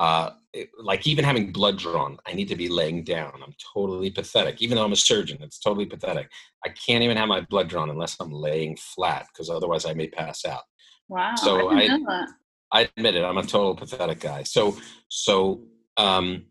uh, 0.00 0.30
it- 0.52 0.70
like 0.82 1.06
even 1.06 1.24
having 1.24 1.52
blood 1.52 1.78
drawn, 1.78 2.18
I 2.26 2.32
need 2.32 2.48
to 2.48 2.56
be 2.56 2.68
laying 2.68 3.04
down. 3.04 3.32
I'm 3.44 3.54
totally 3.74 4.10
pathetic. 4.10 4.60
Even 4.62 4.76
though 4.76 4.84
I'm 4.84 4.92
a 4.92 4.96
surgeon, 4.96 5.38
it's 5.42 5.60
totally 5.60 5.86
pathetic. 5.86 6.28
I 6.66 6.70
can't 6.70 7.04
even 7.04 7.16
have 7.16 7.28
my 7.28 7.42
blood 7.42 7.68
drawn 7.68 7.90
unless 7.90 8.16
I'm 8.18 8.32
laying 8.32 8.76
flat 8.76 9.26
because 9.32 9.48
otherwise 9.48 9.84
I 9.84 9.94
may 9.94 10.08
pass 10.08 10.44
out. 10.44 10.62
wow. 11.08 11.34
so 11.36 11.68
I 11.70 11.80
didn't 11.80 11.92
I- 11.92 11.96
know 11.98 12.04
that. 12.08 12.28
I 12.72 12.88
admit 12.96 13.16
it. 13.16 13.24
I'm 13.24 13.36
a 13.38 13.42
total 13.42 13.74
pathetic 13.74 14.20
guy. 14.20 14.42
So 14.44 14.76
so 15.08 15.62
um, 15.96 16.44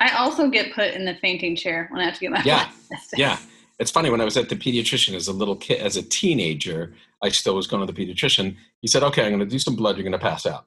I 0.00 0.16
also 0.16 0.48
get 0.48 0.74
put 0.74 0.94
in 0.94 1.04
the 1.04 1.14
fainting 1.16 1.54
chair 1.56 1.88
when 1.90 2.00
I 2.00 2.04
have 2.06 2.14
to 2.14 2.20
get 2.20 2.30
my 2.30 2.42
Yeah, 2.42 2.70
yeah. 3.16 3.38
It's 3.78 3.90
funny 3.90 4.08
when 4.10 4.20
I 4.20 4.24
was 4.24 4.36
at 4.36 4.48
the 4.48 4.56
pediatrician 4.56 5.14
as 5.14 5.28
a 5.28 5.32
little 5.32 5.54
kid, 5.56 5.80
as 5.80 5.96
a 5.96 6.02
teenager, 6.02 6.94
I 7.22 7.28
still 7.28 7.54
was 7.54 7.66
going 7.68 7.86
to 7.86 7.92
the 7.92 7.98
pediatrician. 8.06 8.56
He 8.80 8.88
said, 8.88 9.02
"Okay, 9.04 9.22
I'm 9.22 9.28
going 9.30 9.40
to 9.40 9.46
do 9.46 9.58
some 9.58 9.76
blood. 9.76 9.96
You're 9.96 10.04
going 10.08 10.12
to 10.12 10.26
pass 10.30 10.46
out." 10.46 10.64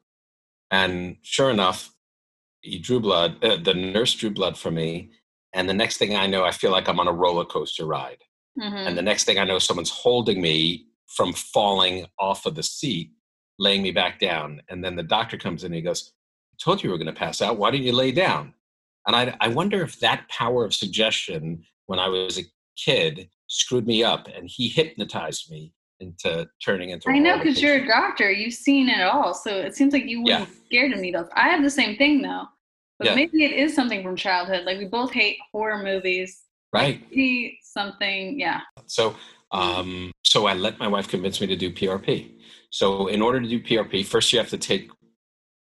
And 0.70 1.18
sure 1.24 1.50
enough, 1.50 1.91
he 2.62 2.80
drew 2.80 3.00
blood. 3.00 3.44
Uh, 3.44 3.58
the 3.58 3.74
nurse 3.74 4.14
drew 4.14 4.30
blood 4.30 4.58
for 4.58 4.72
me, 4.72 5.12
and 5.54 5.68
the 5.68 5.74
next 5.74 5.98
thing 5.98 6.16
I 6.16 6.28
know, 6.28 6.44
I 6.44 6.52
feel 6.52 6.72
like 6.72 6.88
I'm 6.88 7.00
on 7.00 7.08
a 7.08 7.14
roller 7.14 7.46
coaster 7.46 7.86
ride. 7.86 8.24
Mhm. 8.60 8.88
And 8.88 8.98
the 8.98 9.02
next 9.02 9.26
thing 9.26 9.40
I 9.40 9.44
know, 9.44 9.60
someone's 9.60 9.90
holding 9.90 10.42
me 10.42 10.88
from 11.08 11.34
falling 11.34 12.06
off 12.20 12.46
of 12.46 12.56
the 12.56 12.64
seat, 12.64 13.12
laying 13.60 13.82
me 13.82 13.92
back 13.92 14.20
down. 14.20 14.62
And 14.70 14.84
then 14.84 14.96
the 14.96 15.04
doctor 15.04 15.38
comes 15.38 15.64
in 15.64 15.68
and 15.68 15.76
he 15.76 15.82
goes, 15.82 16.14
I 16.54 16.56
told 16.64 16.82
you 16.82 16.88
you 16.88 16.92
were 16.92 16.98
going 16.98 17.14
to 17.14 17.20
pass 17.20 17.42
out. 17.42 17.58
Why 17.58 17.72
didn't 17.72 17.86
you 17.86 17.94
lay 17.94 18.12
down? 18.12 18.54
And 19.08 19.16
I, 19.16 19.36
I 19.40 19.48
wonder 19.48 19.82
if 19.82 20.00
that 20.00 20.28
power 20.30 20.64
of 20.64 20.74
suggestion 20.74 21.64
when 21.88 22.00
I 22.00 22.08
was 22.08 22.38
a 22.38 22.44
kid 22.78 23.30
screwed 23.48 23.88
me 23.88 24.04
up 24.04 24.28
and 24.28 24.50
he 24.50 24.68
hypnotized 24.70 25.50
me 25.50 25.74
into 26.02 26.48
turning 26.64 26.90
into 26.90 27.10
I 27.10 27.20
know 27.20 27.38
because 27.38 27.62
you're 27.62 27.84
a 27.84 27.88
doctor. 27.88 28.32
You've 28.32 28.54
seen 28.54 28.90
it 28.90 29.02
all, 29.02 29.34
so 29.34 29.56
it 29.56 29.76
seems 29.76 29.94
like 29.94 30.06
you 30.06 30.22
wouldn't 30.24 30.50
be 30.50 30.56
scared 30.66 30.94
of 30.94 31.00
needles. 31.00 31.28
I 31.36 31.50
have 31.50 31.64
the 31.64 31.70
same 31.70 31.98
thing 31.98 32.22
though, 32.22 32.46
but 33.00 33.08
Yeah. 33.08 33.16
maybe 33.16 33.44
it 33.44 33.52
is 33.52 33.74
something 33.74 34.04
from 34.04 34.16
childhood. 34.16 34.66
Like 34.66 34.78
we 34.78 34.86
both 34.86 35.12
hate 35.12 35.38
horror 35.52 35.82
movies. 35.82 36.42
Right. 36.74 37.04
See 37.14 37.60
something, 37.64 38.40
yeah. 38.40 38.62
So, 38.86 39.16
um, 39.52 40.12
so 40.24 40.48
I 40.48 40.54
let 40.54 40.80
my 40.80 40.88
wife 40.88 41.08
convince 41.08 41.42
me 41.42 41.48
to 41.48 41.56
do 41.56 41.72
PRP. 41.72 42.38
So, 42.70 43.08
in 43.08 43.22
order 43.22 43.42
to 43.42 43.48
do 43.48 43.62
PRP, 43.62 44.06
first 44.06 44.32
you 44.32 44.40
have 44.40 44.50
to 44.50 44.58
take 44.58 44.90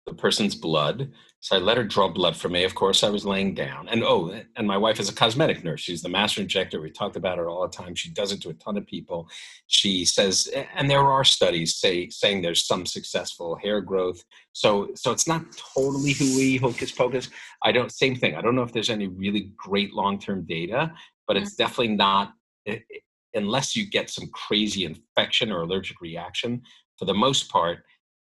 the 0.05 0.13
person's 0.13 0.55
blood. 0.55 1.11
So 1.43 1.55
I 1.55 1.59
let 1.59 1.77
her 1.77 1.83
draw 1.83 2.07
blood 2.07 2.37
for 2.37 2.49
me. 2.49 2.63
Of 2.63 2.75
course, 2.75 3.03
I 3.03 3.09
was 3.09 3.25
laying 3.25 3.55
down. 3.55 3.89
And 3.89 4.03
oh, 4.03 4.39
and 4.55 4.67
my 4.67 4.77
wife 4.77 4.99
is 4.99 5.09
a 5.09 5.13
cosmetic 5.13 5.63
nurse. 5.63 5.81
She's 5.81 6.03
the 6.03 6.07
master 6.09 6.39
injector. 6.39 6.79
We 6.79 6.91
talked 6.91 7.15
about 7.15 7.39
her 7.39 7.49
all 7.49 7.63
the 7.63 7.75
time. 7.75 7.95
She 7.95 8.11
does 8.11 8.31
it 8.31 8.41
to 8.41 8.49
a 8.49 8.53
ton 8.53 8.77
of 8.77 8.85
people. 8.85 9.27
She 9.65 10.05
says, 10.05 10.47
and 10.75 10.87
there 10.87 11.01
are 11.01 11.23
studies 11.23 11.75
say 11.75 12.09
saying 12.09 12.43
there's 12.43 12.67
some 12.67 12.85
successful 12.85 13.55
hair 13.55 13.81
growth. 13.81 14.23
So 14.53 14.91
so 14.93 15.11
it's 15.11 15.27
not 15.27 15.43
totally 15.75 16.13
hooey 16.13 16.57
hocus 16.57 16.91
pocus. 16.91 17.29
I 17.63 17.71
don't 17.71 17.91
same 17.91 18.15
thing. 18.15 18.35
I 18.35 18.41
don't 18.41 18.55
know 18.55 18.63
if 18.63 18.71
there's 18.71 18.91
any 18.91 19.07
really 19.07 19.51
great 19.57 19.93
long 19.93 20.19
term 20.19 20.45
data, 20.45 20.93
but 21.27 21.37
it's 21.37 21.55
mm-hmm. 21.55 21.63
definitely 21.63 21.95
not 21.95 22.33
unless 23.33 23.75
you 23.75 23.89
get 23.89 24.11
some 24.11 24.27
crazy 24.31 24.85
infection 24.85 25.51
or 25.51 25.63
allergic 25.63 26.01
reaction. 26.01 26.61
For 26.99 27.05
the 27.05 27.15
most 27.15 27.49
part, 27.49 27.79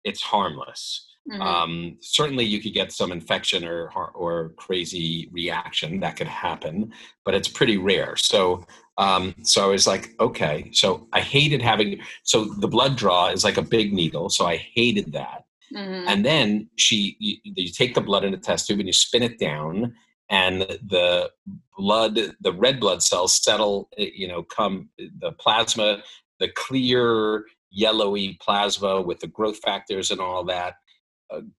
it's 0.03 0.21
harmless. 0.21 1.14
Mm-hmm. 1.31 1.41
Um, 1.41 1.97
certainly, 2.01 2.45
you 2.45 2.61
could 2.61 2.73
get 2.73 2.91
some 2.91 3.11
infection 3.11 3.65
or 3.65 3.89
or 4.13 4.49
crazy 4.57 5.27
reaction 5.31 5.99
that 6.01 6.17
could 6.17 6.27
happen, 6.27 6.93
but 7.23 7.33
it's 7.33 7.47
pretty 7.47 7.77
rare. 7.77 8.15
So, 8.15 8.65
um, 8.99 9.33
so 9.41 9.63
I 9.63 9.67
was 9.67 9.87
like, 9.87 10.11
okay. 10.19 10.69
So 10.71 11.07
I 11.13 11.21
hated 11.21 11.63
having. 11.63 11.99
So 12.23 12.45
the 12.45 12.67
blood 12.67 12.95
draw 12.95 13.29
is 13.29 13.43
like 13.43 13.57
a 13.57 13.63
big 13.63 13.91
needle. 13.91 14.29
So 14.29 14.45
I 14.45 14.57
hated 14.57 15.13
that. 15.13 15.45
Mm-hmm. 15.73 16.07
And 16.07 16.23
then 16.23 16.69
she, 16.75 17.17
you, 17.19 17.37
you 17.43 17.71
take 17.71 17.95
the 17.95 18.01
blood 18.01 18.23
in 18.23 18.35
a 18.35 18.37
test 18.37 18.67
tube 18.67 18.79
and 18.79 18.87
you 18.87 18.93
spin 18.93 19.23
it 19.23 19.39
down, 19.39 19.95
and 20.29 20.61
the 20.61 21.31
blood, 21.75 22.19
the 22.39 22.53
red 22.53 22.79
blood 22.79 23.01
cells 23.01 23.33
settle. 23.43 23.89
Eh, 23.97 24.11
you 24.13 24.27
know, 24.27 24.43
come 24.43 24.89
the 24.99 25.31
plasma, 25.39 26.03
the 26.39 26.49
clear 26.49 27.45
yellowy 27.71 28.37
plasma 28.39 29.01
with 29.01 29.19
the 29.21 29.27
growth 29.27 29.57
factors 29.57 30.11
and 30.11 30.21
all 30.21 30.43
that 30.45 30.75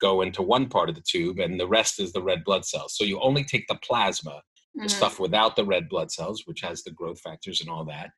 go 0.00 0.22
into 0.22 0.42
one 0.42 0.68
part 0.68 0.88
of 0.88 0.94
the 0.94 1.04
tube 1.08 1.38
and 1.38 1.58
the 1.58 1.66
rest 1.66 2.00
is 2.00 2.12
the 2.12 2.22
red 2.22 2.44
blood 2.44 2.64
cells. 2.64 2.96
So 2.96 3.04
you 3.04 3.20
only 3.20 3.44
take 3.44 3.66
the 3.68 3.78
plasma, 3.82 4.30
mm-hmm. 4.30 4.84
the 4.84 4.88
stuff 4.88 5.20
without 5.20 5.56
the 5.56 5.64
red 5.64 5.88
blood 5.88 6.10
cells, 6.10 6.42
which 6.46 6.60
has 6.60 6.82
the 6.82 6.90
growth 6.90 7.20
factors 7.20 7.60
and 7.60 7.70
all 7.70 7.84
that. 7.86 8.10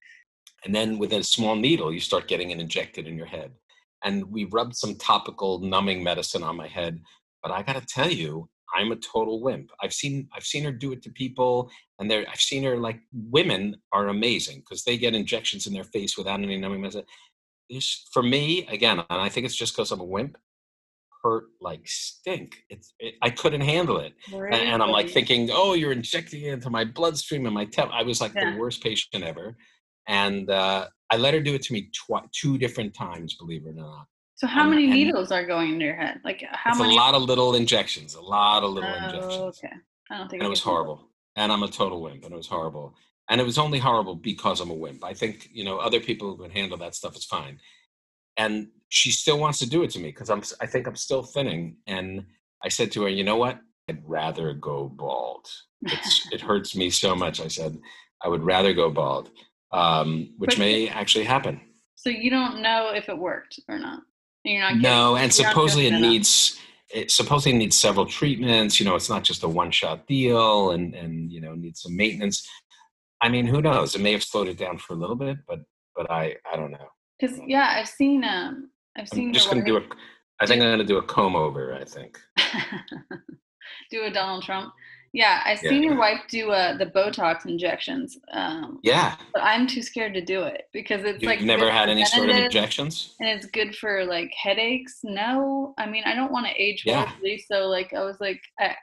And 0.64 0.74
then 0.74 0.98
with 0.98 1.12
a 1.12 1.22
small 1.22 1.56
needle, 1.56 1.92
you 1.92 2.00
start 2.00 2.28
getting 2.28 2.50
it 2.50 2.60
injected 2.60 3.06
in 3.06 3.16
your 3.16 3.26
head. 3.26 3.52
And 4.04 4.24
we 4.30 4.44
rubbed 4.44 4.76
some 4.76 4.96
topical 4.96 5.60
numbing 5.60 6.02
medicine 6.02 6.42
on 6.42 6.56
my 6.56 6.68
head. 6.68 7.00
But 7.42 7.52
I 7.52 7.62
got 7.62 7.76
to 7.76 7.86
tell 7.86 8.10
you, 8.10 8.48
I'm 8.74 8.92
a 8.92 8.96
total 8.96 9.40
wimp. 9.40 9.70
I've 9.82 9.92
seen 9.92 10.28
I've 10.34 10.44
seen 10.44 10.64
her 10.64 10.72
do 10.72 10.92
it 10.92 11.02
to 11.02 11.10
people, 11.10 11.70
and 11.98 12.10
there 12.10 12.26
I've 12.30 12.40
seen 12.40 12.64
her 12.64 12.76
like 12.76 13.00
women 13.12 13.76
are 13.92 14.08
amazing 14.08 14.58
because 14.58 14.84
they 14.84 14.98
get 14.98 15.14
injections 15.14 15.66
in 15.66 15.72
their 15.72 15.84
face 15.84 16.18
without 16.18 16.40
any 16.40 16.56
numbing 16.58 16.82
medicine. 16.82 17.04
For 18.12 18.22
me, 18.22 18.66
again, 18.66 18.98
and 18.98 19.06
I 19.08 19.28
think 19.28 19.46
it's 19.46 19.56
just 19.56 19.74
because 19.74 19.90
I'm 19.90 20.00
a 20.00 20.04
wimp 20.04 20.36
hurt 21.22 21.44
like 21.60 21.86
stink. 21.86 22.64
It's 22.68 22.94
it, 22.98 23.14
I 23.22 23.30
couldn't 23.30 23.60
handle 23.62 23.98
it, 23.98 24.14
and, 24.32 24.54
and, 24.54 24.82
I'm 24.82 24.90
like 24.90 25.08
thinking, 25.08 25.50
oh, 25.52 25.74
you're 25.74 25.92
injecting 25.92 26.42
it 26.42 26.52
into 26.52 26.70
my 26.70 26.84
bloodstream 26.84 27.46
and 27.46 27.54
my 27.54 27.64
temp. 27.64 27.90
I 27.92 28.02
was 28.02 28.20
like 28.20 28.34
yeah. 28.34 28.52
the 28.52 28.58
worst 28.58 28.82
patient 28.82 29.24
ever, 29.24 29.56
and 30.06 30.50
uh, 30.50 30.88
I 31.10 31.16
let 31.16 31.34
her 31.34 31.40
do 31.40 31.54
it 31.54 31.62
to 31.62 31.72
me 31.72 31.90
tw- 31.92 32.30
two 32.32 32.58
different 32.58 32.94
times, 32.94 33.34
believe 33.34 33.66
it 33.66 33.70
or 33.70 33.72
not. 33.72 34.06
So 34.36 34.46
how 34.46 34.68
many 34.68 34.86
needles 34.86 35.32
are 35.32 35.44
going 35.44 35.74
in 35.74 35.80
your 35.80 35.96
head? 35.96 36.20
Like 36.24 36.44
how 36.52 36.70
it's 36.70 36.80
many? 36.80 36.94
A 36.94 36.96
lot 36.96 37.14
of 37.14 37.22
little 37.22 37.54
injections. 37.54 38.14
A 38.14 38.20
lot 38.20 38.62
of 38.62 38.70
little 38.70 38.90
oh, 38.90 39.04
injections. 39.04 39.58
Okay, 39.64 39.74
I 40.10 40.18
don't 40.18 40.28
think 40.28 40.42
and 40.42 40.46
it 40.46 40.50
was 40.50 40.62
horrible. 40.62 41.08
And 41.36 41.52
I'm 41.52 41.62
a 41.62 41.68
total 41.68 42.02
wimp, 42.02 42.24
and 42.24 42.32
it 42.32 42.36
was 42.36 42.46
horrible. 42.48 42.94
And 43.30 43.40
it 43.40 43.44
was 43.44 43.58
only 43.58 43.78
horrible 43.78 44.14
because 44.14 44.60
I'm 44.60 44.70
a 44.70 44.74
wimp. 44.74 45.04
I 45.04 45.14
think 45.14 45.48
you 45.52 45.64
know 45.64 45.78
other 45.78 46.00
people 46.00 46.28
who 46.28 46.42
can 46.42 46.50
handle 46.50 46.78
that 46.78 46.94
stuff 46.94 47.16
is 47.16 47.24
fine 47.24 47.58
and 48.38 48.68
she 48.88 49.10
still 49.10 49.38
wants 49.38 49.58
to 49.58 49.68
do 49.68 49.82
it 49.82 49.90
to 49.90 49.98
me 49.98 50.08
because 50.08 50.30
I'm 50.30 50.42
I 50.60 50.66
think 50.66 50.86
I'm 50.86 50.96
still 50.96 51.22
thinning. 51.22 51.76
And 51.86 52.24
I 52.64 52.68
said 52.68 52.90
to 52.92 53.02
her, 53.02 53.08
you 53.08 53.24
know 53.24 53.36
what? 53.36 53.58
I'd 53.88 54.02
rather 54.06 54.54
go 54.54 54.88
bald. 54.88 55.46
It's, 55.82 56.28
it 56.32 56.40
hurts 56.40 56.74
me 56.74 56.90
so 56.90 57.14
much. 57.14 57.40
I 57.40 57.48
said 57.48 57.78
I 58.22 58.28
would 58.28 58.42
rather 58.42 58.72
go 58.72 58.90
bald, 58.90 59.30
um, 59.72 60.34
which 60.38 60.50
but, 60.50 60.58
may 60.58 60.88
actually 60.88 61.24
happen. 61.24 61.60
So 61.94 62.10
you 62.10 62.30
don't 62.30 62.62
know 62.62 62.92
if 62.94 63.08
it 63.08 63.18
worked 63.18 63.60
or 63.68 63.78
not. 63.78 64.02
You're 64.44 64.60
not. 64.60 64.68
Getting, 64.68 64.82
no, 64.82 65.16
and 65.16 65.32
supposedly 65.32 65.86
it 65.88 66.00
needs. 66.00 66.58
It 66.94 67.10
supposedly 67.10 67.58
needs 67.58 67.76
several 67.76 68.06
treatments. 68.06 68.80
You 68.80 68.86
know, 68.86 68.94
it's 68.94 69.10
not 69.10 69.22
just 69.22 69.42
a 69.42 69.48
one-shot 69.48 70.06
deal, 70.06 70.70
and 70.70 70.94
and 70.94 71.30
you 71.30 71.40
know 71.40 71.54
needs 71.54 71.82
some 71.82 71.96
maintenance. 71.96 72.48
I 73.20 73.28
mean, 73.28 73.46
who 73.46 73.60
knows? 73.60 73.94
It 73.94 74.00
may 74.00 74.12
have 74.12 74.22
slowed 74.22 74.48
it 74.48 74.56
down 74.56 74.78
for 74.78 74.94
a 74.94 74.96
little 74.96 75.16
bit, 75.16 75.38
but 75.46 75.60
but 75.94 76.10
I 76.10 76.36
I 76.50 76.56
don't 76.56 76.70
know. 76.70 76.88
Because 77.18 77.38
yeah, 77.46 77.74
I've 77.76 77.88
seen 77.88 78.24
um, 78.24 78.70
I've 78.98 79.08
seen. 79.08 79.28
I'm 79.28 79.34
just 79.34 79.48
gonna 79.48 79.64
do 79.64 79.76
a. 79.76 79.82
I 80.40 80.46
think 80.46 80.62
I'm 80.62 80.70
gonna 80.70 80.84
do 80.84 80.98
a 80.98 81.02
comb 81.02 81.36
over. 81.36 81.74
I 81.74 81.84
think. 81.84 82.18
do 83.90 84.04
a 84.04 84.10
Donald 84.10 84.42
Trump. 84.42 84.72
Yeah, 85.14 85.40
I've 85.46 85.58
seen 85.58 85.82
yeah. 85.82 85.90
your 85.90 85.98
wife 85.98 86.20
do 86.28 86.50
uh, 86.50 86.76
the 86.76 86.86
Botox 86.86 87.46
injections. 87.46 88.18
Um, 88.32 88.78
yeah. 88.82 89.16
But 89.32 89.42
I'm 89.42 89.66
too 89.66 89.80
scared 89.80 90.12
to 90.14 90.20
do 90.20 90.42
it 90.42 90.64
because 90.72 91.02
it's 91.04 91.22
You've 91.22 91.30
like. 91.30 91.40
never 91.40 91.70
had 91.70 91.88
any 91.88 92.04
sort 92.04 92.28
of 92.28 92.36
injections? 92.36 93.14
And 93.18 93.28
it's 93.28 93.46
good 93.46 93.74
for 93.74 94.04
like 94.04 94.30
headaches. 94.40 95.00
No, 95.04 95.74
I 95.78 95.88
mean 95.88 96.02
I 96.04 96.14
don't 96.14 96.32
want 96.32 96.46
to 96.46 96.62
age 96.62 96.82
yeah. 96.84 97.10
so 97.50 97.68
like 97.68 97.94
I 97.94 98.04
was 98.04 98.18
like, 98.20 98.40
I, 98.60 98.74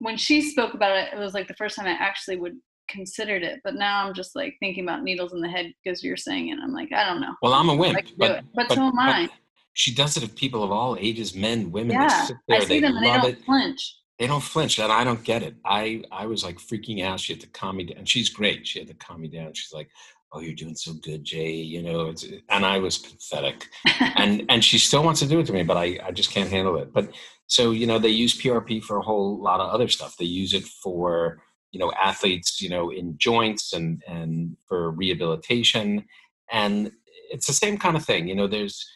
when 0.00 0.16
she 0.16 0.42
spoke 0.42 0.74
about 0.74 0.96
it, 0.96 1.14
it 1.14 1.18
was 1.18 1.34
like 1.34 1.48
the 1.48 1.54
first 1.54 1.76
time 1.76 1.86
I 1.86 1.96
actually 1.98 2.36
would 2.36 2.56
considered 2.88 3.42
it, 3.42 3.60
but 3.64 3.74
now 3.74 4.06
I'm 4.06 4.14
just 4.14 4.34
like 4.34 4.56
thinking 4.60 4.84
about 4.84 5.02
needles 5.02 5.32
in 5.32 5.40
the 5.40 5.48
head 5.48 5.72
because 5.82 6.02
you're 6.02 6.16
saying 6.16 6.48
it. 6.48 6.58
I'm 6.62 6.72
like, 6.72 6.92
I 6.92 7.06
don't 7.06 7.20
know. 7.20 7.34
Well, 7.42 7.54
I'm 7.54 7.68
a 7.68 7.76
wimp, 7.76 7.98
but, 8.16 8.42
but, 8.54 8.68
but, 8.68 8.74
so 8.74 8.82
am 8.82 8.98
I. 8.98 9.28
she 9.74 9.94
does 9.94 10.16
it 10.16 10.22
of 10.22 10.34
people 10.34 10.62
of 10.62 10.70
all 10.70 10.96
ages, 10.98 11.34
men, 11.34 11.70
women. 11.70 11.96
Yeah, 11.96 12.28
there, 12.48 12.58
I 12.58 12.60
see 12.60 12.66
they 12.66 12.80
them 12.80 12.96
and 12.96 13.04
they 13.04 13.12
don't 13.12 13.24
it. 13.26 13.44
flinch. 13.44 13.96
They 14.18 14.26
don't 14.26 14.42
flinch, 14.42 14.78
and 14.78 14.90
I 14.90 15.04
don't 15.04 15.22
get 15.22 15.42
it. 15.42 15.54
I 15.64 16.02
I 16.10 16.26
was 16.26 16.42
like 16.42 16.58
freaking 16.58 17.04
out. 17.04 17.20
She 17.20 17.32
had 17.32 17.40
to 17.40 17.48
calm 17.48 17.76
me 17.76 17.84
down, 17.84 17.98
and 17.98 18.08
she's 18.08 18.28
great. 18.28 18.66
She 18.66 18.80
had 18.80 18.88
to 18.88 18.94
calm 18.94 19.20
me 19.20 19.28
down. 19.28 19.54
She's 19.54 19.72
like, 19.72 19.88
"Oh, 20.32 20.40
you're 20.40 20.54
doing 20.54 20.74
so 20.74 20.94
good, 20.94 21.22
Jay." 21.24 21.52
You 21.52 21.82
know, 21.82 22.12
and 22.48 22.66
I 22.66 22.78
was 22.78 22.98
pathetic, 22.98 23.68
and 24.00 24.44
and 24.48 24.64
she 24.64 24.78
still 24.78 25.04
wants 25.04 25.20
to 25.20 25.26
do 25.26 25.38
it 25.38 25.46
to 25.46 25.52
me, 25.52 25.62
but 25.62 25.76
I 25.76 26.00
I 26.02 26.10
just 26.10 26.32
can't 26.32 26.50
handle 26.50 26.78
it. 26.78 26.92
But 26.92 27.10
so 27.46 27.70
you 27.70 27.86
know, 27.86 28.00
they 28.00 28.08
use 28.08 28.36
PRP 28.36 28.82
for 28.82 28.98
a 28.98 29.02
whole 29.02 29.40
lot 29.40 29.60
of 29.60 29.70
other 29.70 29.88
stuff. 29.88 30.16
They 30.16 30.24
use 30.24 30.52
it 30.52 30.64
for 30.64 31.40
you 31.72 31.78
know 31.78 31.92
athletes 31.92 32.60
you 32.60 32.68
know 32.68 32.90
in 32.90 33.16
joints 33.18 33.72
and 33.72 34.02
and 34.06 34.56
for 34.66 34.90
rehabilitation. 34.90 36.04
And 36.50 36.92
it's 37.30 37.46
the 37.46 37.52
same 37.52 37.76
kind 37.76 37.96
of 37.96 38.04
thing 38.04 38.26
you 38.26 38.34
know 38.34 38.46
there's 38.46 38.86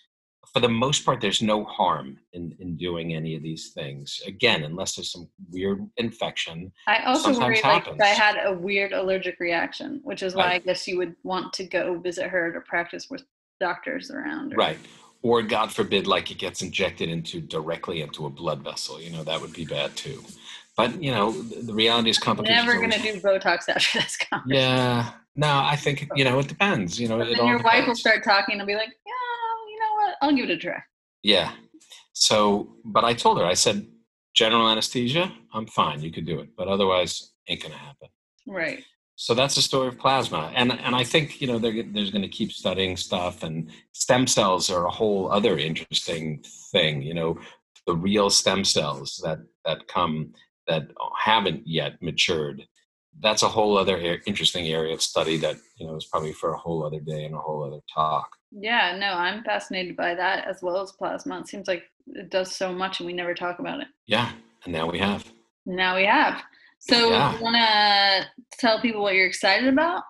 for 0.52 0.61
the 0.61 0.69
most 0.69 1.05
part 1.05 1.21
there's 1.21 1.43
no 1.43 1.64
harm 1.64 2.19
in 2.33 2.55
in 2.61 2.76
doing 2.76 3.14
any 3.14 3.35
of 3.37 3.43
these 3.43 3.73
things. 3.75 4.21
Again 4.26 4.64
unless 4.64 4.95
there's 4.95 5.12
some 5.12 5.29
weird 5.50 5.87
infection 5.97 6.73
i 6.87 7.02
also 7.05 7.38
worry 7.38 7.61
like 7.62 8.00
i 8.00 8.07
had 8.07 8.37
a 8.45 8.52
weird 8.52 8.93
allergic 8.93 9.38
reaction 9.41 10.00
which 10.02 10.23
is 10.23 10.35
why 10.35 10.47
right. 10.47 10.62
i 10.62 10.64
guess 10.64 10.87
you 10.87 10.97
would 10.97 11.14
want 11.23 11.52
to 11.52 11.64
go 11.64 11.99
visit 11.99 12.29
her 12.29 12.52
to 12.52 12.61
practice 12.61 13.09
with 13.11 13.23
doctors 13.61 14.11
around 14.11 14.52
or, 14.55 14.57
right. 14.57 14.79
Or 15.23 15.43
god 15.43 15.73
forbid 15.73 16.07
like 16.07 16.31
it 16.31 16.38
gets 16.38 16.62
injected 16.62 17.09
into 17.09 17.41
directly 17.41 18.02
into 18.02 18.26
a 18.26 18.31
blood 18.31 18.62
vessel 18.62 19.00
you 19.00 19.11
know 19.11 19.23
that 19.25 19.41
would 19.41 19.52
be 19.52 19.64
bad 19.64 19.95
too 19.97 20.23
but 20.76 21.02
you 21.02 21.11
know, 21.11 21.33
the 21.33 21.75
reality 21.75 22.11
is 22.11 22.19
complicated. 22.19 22.57
You're 22.57 22.75
never 22.75 22.79
going 22.79 22.93
to 22.93 23.12
do 23.12 23.21
Botox 23.21 23.69
after 23.69 24.00
this 24.00 24.17
conversation. 24.17 24.62
Yeah. 24.62 25.12
No, 25.35 25.49
I 25.49 25.76
think 25.76 26.09
you 26.14 26.25
know 26.25 26.38
it 26.41 26.49
depends. 26.49 27.00
You 27.00 27.09
know, 27.09 27.19
but 27.19 27.29
it 27.29 27.37
then 27.37 27.47
your 27.47 27.59
depends. 27.59 27.81
wife 27.81 27.88
will 27.88 27.95
start 27.95 28.23
talking 28.23 28.59
and 28.59 28.67
be 28.67 28.75
like, 28.75 28.91
"Yeah, 29.07 29.71
you 29.71 29.81
know 29.81 29.95
what? 29.95 30.14
I'll 30.21 30.35
give 30.35 30.50
it 30.50 30.52
a 30.52 30.59
try." 30.59 30.83
Yeah. 31.23 31.52
So, 32.12 32.76
but 32.85 33.05
I 33.05 33.14
told 33.14 33.38
her, 33.38 33.45
I 33.45 33.55
said, 33.55 33.87
general 34.35 34.69
anesthesia, 34.69 35.33
I'm 35.55 35.67
fine. 35.67 36.02
You 36.02 36.12
could 36.12 36.26
do 36.26 36.41
it, 36.41 36.50
but 36.57 36.69
otherwise, 36.69 37.33
ain't 37.49 37.62
gonna 37.62 37.76
happen. 37.76 38.09
Right. 38.47 38.85
So 39.17 39.35
that's 39.35 39.55
the 39.55 39.62
story 39.62 39.88
of 39.88 39.99
plasma, 39.99 40.52
and 40.55 40.73
and 40.73 40.95
I 40.95 41.05
think 41.05 41.41
you 41.41 41.47
know 41.47 41.59
they're 41.59 41.73
they're 41.73 42.11
going 42.11 42.23
to 42.23 42.29
keep 42.29 42.50
studying 42.50 42.97
stuff, 42.97 43.43
and 43.43 43.71
stem 43.93 44.26
cells 44.26 44.69
are 44.71 44.87
a 44.87 44.91
whole 44.91 45.31
other 45.31 45.59
interesting 45.59 46.43
thing. 46.73 47.02
You 47.02 47.14
know, 47.14 47.38
the 47.87 47.95
real 47.95 48.31
stem 48.31 48.64
cells 48.64 49.21
that 49.23 49.38
that 49.64 49.87
come 49.87 50.33
that 50.66 50.83
uh, 50.83 51.09
haven't 51.25 51.62
yet 51.66 52.00
matured 52.00 52.62
that's 53.21 53.42
a 53.42 53.49
whole 53.49 53.76
other 53.76 53.99
interesting 54.26 54.69
area 54.69 54.95
of 54.95 55.02
study 55.02 55.37
that 55.37 55.57
you 55.76 55.87
know 55.87 55.97
is 55.97 56.07
probably 56.07 56.33
for 56.33 56.54
a 56.54 56.59
whole 56.59 56.85
other 56.85 57.00
day 57.00 57.25
and 57.25 57.35
a 57.35 57.38
whole 57.38 57.62
other 57.62 57.81
talk. 57.92 58.28
Yeah 58.50 58.97
no 58.99 59.09
i'm 59.09 59.45
fascinated 59.45 59.97
by 59.97 60.14
that 60.14 60.47
as 60.47 60.62
well 60.62 60.81
as 60.81 60.92
plasma. 60.92 61.40
It 61.40 61.49
seems 61.49 61.69
like 61.69 61.85
it 62.07 62.31
does 62.31 62.54
so 62.57 62.73
much 62.73 63.00
and 63.00 63.07
we 63.07 63.12
never 63.12 63.35
talk 63.35 63.59
about 63.59 63.81
it. 63.81 63.88
Yeah 64.07 64.33
and 64.64 64.73
now 64.73 64.90
we 64.90 64.99
have. 64.99 65.31
Now 65.66 65.97
we 65.97 66.04
have. 66.04 66.42
So 66.78 67.11
yeah. 67.11 67.37
you 67.37 67.42
want 67.42 67.57
to 67.57 68.26
tell 68.59 68.81
people 68.81 69.02
what 69.02 69.14
you're 69.14 69.26
excited 69.26 69.69
about? 69.69 70.02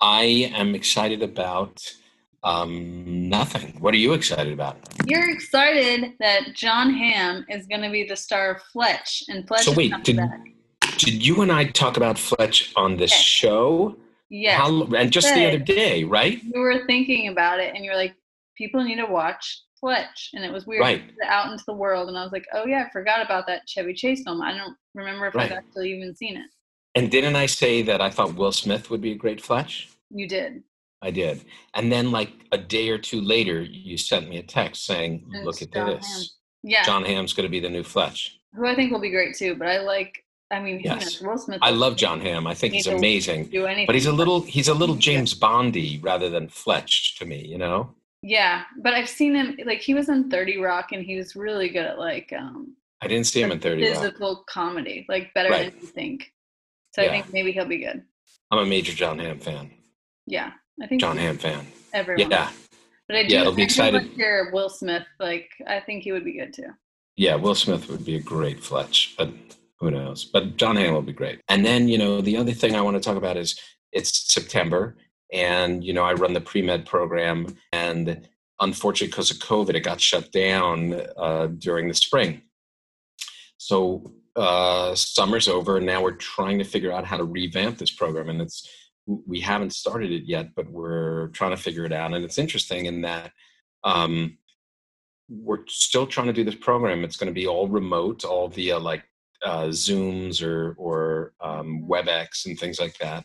I 0.00 0.52
am 0.54 0.74
excited 0.74 1.22
about 1.22 1.80
um, 2.46 3.28
nothing. 3.28 3.74
What 3.80 3.92
are 3.92 3.98
you 3.98 4.12
excited 4.12 4.52
about? 4.52 4.76
You're 5.04 5.30
excited 5.30 6.12
that 6.20 6.54
Jon 6.54 6.94
Hamm 6.94 7.44
is 7.50 7.66
going 7.66 7.82
to 7.82 7.90
be 7.90 8.04
the 8.04 8.14
star 8.16 8.52
of 8.52 8.62
Fletch, 8.72 9.24
and 9.28 9.46
Fletch. 9.46 9.64
So 9.64 9.72
wait, 9.72 9.92
did, 10.04 10.20
Did 10.98 11.26
you 11.26 11.42
and 11.42 11.50
I 11.50 11.64
talk 11.64 11.96
about 11.96 12.18
Fletch 12.18 12.72
on 12.76 12.96
this 12.96 13.10
Yes. 13.10 13.20
show? 13.20 13.96
Yes. 14.30 14.60
How, 14.60 14.84
and 14.96 15.10
just 15.12 15.34
the 15.34 15.46
other 15.46 15.58
day, 15.58 16.04
right? 16.04 16.40
you 16.42 16.60
were 16.60 16.86
thinking 16.86 17.28
about 17.28 17.58
it 17.60 17.74
and 17.74 17.84
you're 17.84 17.96
like, 17.96 18.14
people 18.56 18.82
need 18.82 18.96
to 18.96 19.06
watch 19.06 19.62
Fletch. 19.80 20.30
And 20.32 20.44
it 20.44 20.52
was 20.52 20.66
weird 20.66 20.82
Right. 20.82 21.00
to 21.08 21.14
put 21.14 21.22
it 21.24 21.28
out 21.28 21.50
into 21.50 21.64
the 21.66 21.74
world. 21.74 22.08
And 22.08 22.16
I 22.16 22.22
was 22.22 22.32
like, 22.32 22.46
oh, 22.52 22.64
yeah, 22.66 22.84
I 22.86 22.90
forgot 22.90 23.24
about 23.24 23.46
that 23.48 23.62
Chevy 23.66 23.92
Chase 23.92 24.22
film. 24.24 24.40
I 24.40 24.56
don't 24.56 24.76
remember 24.94 25.26
if 25.26 25.34
Right. 25.34 25.50
I've 25.50 25.58
actually 25.58 25.92
even 25.96 26.14
seen 26.14 26.36
it. 26.36 26.46
And 26.94 27.10
didn't 27.10 27.36
I 27.36 27.46
say 27.46 27.82
that 27.82 28.00
I 28.00 28.08
thought 28.08 28.34
Will 28.34 28.52
Smith 28.52 28.88
would 28.88 29.00
be 29.00 29.12
a 29.12 29.16
great 29.16 29.40
Fletch? 29.40 29.88
You 30.10 30.28
did. 30.28 30.62
I 31.02 31.10
did. 31.10 31.44
And 31.74 31.90
then, 31.92 32.10
like 32.10 32.32
a 32.52 32.58
day 32.58 32.88
or 32.90 32.98
two 32.98 33.20
later, 33.20 33.60
you 33.62 33.96
sent 33.98 34.28
me 34.28 34.38
a 34.38 34.42
text 34.42 34.84
saying, 34.86 35.24
And 35.34 35.44
"Look 35.44 35.62
at 35.62 35.72
John 35.72 35.86
this. 35.96 36.06
Hamm. 36.06 36.22
Yeah. 36.70 36.82
Jon 36.84 37.04
Hamm's 37.04 37.32
going 37.32 37.44
to 37.46 37.50
be 37.50 37.60
the 37.60 37.68
new 37.70 37.82
Fletch." 37.82 38.38
Who 38.54 38.66
I 38.66 38.74
think 38.74 38.90
will 38.92 39.00
be 39.00 39.10
great 39.10 39.36
too. 39.36 39.54
But 39.54 39.68
I 39.68 39.78
like, 39.80 40.24
I 40.50 40.60
mean, 40.60 40.80
Yes. 40.82 41.20
Will 41.20 41.36
Smith. 41.36 41.58
I 41.62 41.70
love 41.70 41.96
Jon 41.96 42.20
Hamm. 42.20 42.46
I 42.46 42.54
think 42.54 42.72
he's 42.72 42.86
amazing. 42.86 43.46
Do 43.46 43.66
anything. 43.66 43.86
But 43.86 43.94
he's 43.94 44.06
a 44.06 44.12
little 44.12 44.40
he's 44.40 44.68
a 44.68 44.74
little. 44.74 44.94
James 44.96 45.34
Bondy 45.34 45.98
rather 46.02 46.30
than 46.30 46.48
Fletch 46.48 47.16
to 47.18 47.26
me, 47.26 47.44
you 47.44 47.58
know? 47.58 47.94
Yeah. 48.22 48.62
But 48.78 48.94
I've 48.94 49.08
seen 49.08 49.34
him, 49.34 49.58
like, 49.66 49.80
he 49.80 49.92
was 49.94 50.08
in 50.08 50.30
30 50.30 50.56
Rock 50.58 50.92
and 50.92 51.04
he 51.04 51.16
was 51.16 51.36
really 51.36 51.68
good 51.68 51.84
at, 51.84 51.98
like, 51.98 52.32
um, 52.36 52.74
I 53.02 53.08
didn't 53.08 53.26
see 53.26 53.42
him 53.42 53.52
in 53.52 53.60
30 53.60 53.82
Rock. 53.86 53.94
physical 53.94 54.44
comedy, 54.48 55.04
like, 55.08 55.32
better 55.34 55.50
Right. 55.50 55.70
than 55.70 55.80
you 55.80 55.86
think. 55.86 56.32
So 56.94 57.02
I 57.02 57.08
think 57.08 57.30
maybe 57.32 57.52
he'll 57.52 57.66
be 57.66 57.76
good. 57.78 58.02
I'm 58.50 58.58
a 58.58 58.64
major 58.66 58.92
Jon 58.94 59.18
Hamm 59.18 59.38
fan. 59.38 59.70
Yeah. 60.26 60.52
I 60.82 60.86
think 60.86 61.00
Jon 61.00 61.16
Hamm 61.16 61.38
fan. 61.38 61.66
everyone. 61.94 62.30
Yeah. 62.30 62.50
But 63.08 63.16
I 63.16 63.22
do, 63.24 63.34
Yeah, 63.34 63.40
it'll 63.42 63.52
be 63.54 63.62
I 63.62 63.64
excited. 63.66 64.02
like 64.02 64.16
your 64.16 64.50
Will 64.52 64.68
Smith. 64.68 65.04
Like, 65.20 65.48
I 65.66 65.80
think 65.80 66.02
he 66.02 66.12
would 66.12 66.24
be 66.24 66.38
good 66.38 66.52
too. 66.52 66.68
Yeah, 67.16 67.36
Will 67.36 67.54
Smith 67.54 67.88
would 67.88 68.04
be 68.04 68.16
a 68.16 68.20
great 68.20 68.62
Fletch, 68.62 69.14
but 69.16 69.30
who 69.78 69.90
knows? 69.90 70.24
But 70.24 70.56
Jon 70.56 70.76
Hamm 70.76 70.92
will 70.92 71.02
be 71.02 71.12
great. 71.12 71.40
And 71.48 71.64
then, 71.64 71.88
you 71.88 71.98
know, 71.98 72.20
the 72.20 72.36
other 72.36 72.52
thing 72.52 72.74
I 72.74 72.80
want 72.82 72.96
to 72.96 73.00
talk 73.00 73.16
about 73.16 73.36
is 73.36 73.58
it's 73.92 74.32
September 74.32 74.96
and, 75.32 75.82
you 75.82 75.92
know, 75.92 76.02
I 76.04 76.12
run 76.14 76.32
the 76.34 76.40
pre 76.40 76.62
med 76.62 76.84
program. 76.86 77.56
And 77.72 78.28
unfortunately, 78.60 79.08
because 79.08 79.30
of 79.30 79.38
COVID, 79.38 79.74
it 79.74 79.80
got 79.80 80.00
shut 80.00 80.30
down 80.32 81.00
uh, 81.16 81.46
during 81.58 81.88
the 81.88 81.94
spring. 81.94 82.42
So 83.58 84.12
uh, 84.36 84.94
summer's 84.94 85.48
over, 85.48 85.78
and 85.78 85.86
now 85.86 86.02
we're 86.02 86.12
trying 86.12 86.58
to 86.58 86.64
figure 86.64 86.92
out 86.92 87.04
how 87.06 87.16
to 87.16 87.24
revamp 87.24 87.78
this 87.78 87.90
program. 87.90 88.28
And 88.28 88.42
it's, 88.42 88.68
we 89.06 89.40
haven't 89.40 89.72
started 89.72 90.10
it 90.10 90.24
yet, 90.24 90.54
but 90.54 90.68
we're 90.70 91.28
trying 91.28 91.52
to 91.52 91.62
figure 91.62 91.84
it 91.84 91.92
out. 91.92 92.12
And 92.12 92.24
it's 92.24 92.38
interesting 92.38 92.86
in 92.86 93.02
that, 93.02 93.32
um, 93.84 94.38
we're 95.28 95.66
still 95.66 96.06
trying 96.06 96.28
to 96.28 96.32
do 96.32 96.44
this 96.44 96.54
program. 96.54 97.04
It's 97.04 97.16
going 97.16 97.32
to 97.32 97.40
be 97.40 97.46
all 97.46 97.68
remote, 97.68 98.24
all 98.24 98.48
via 98.48 98.78
like 98.78 99.04
uh, 99.44 99.66
Zooms 99.66 100.42
or 100.42 100.74
or 100.78 101.32
um, 101.40 101.84
WebEx 101.88 102.46
and 102.46 102.58
things 102.58 102.78
like 102.78 102.96
that. 102.98 103.24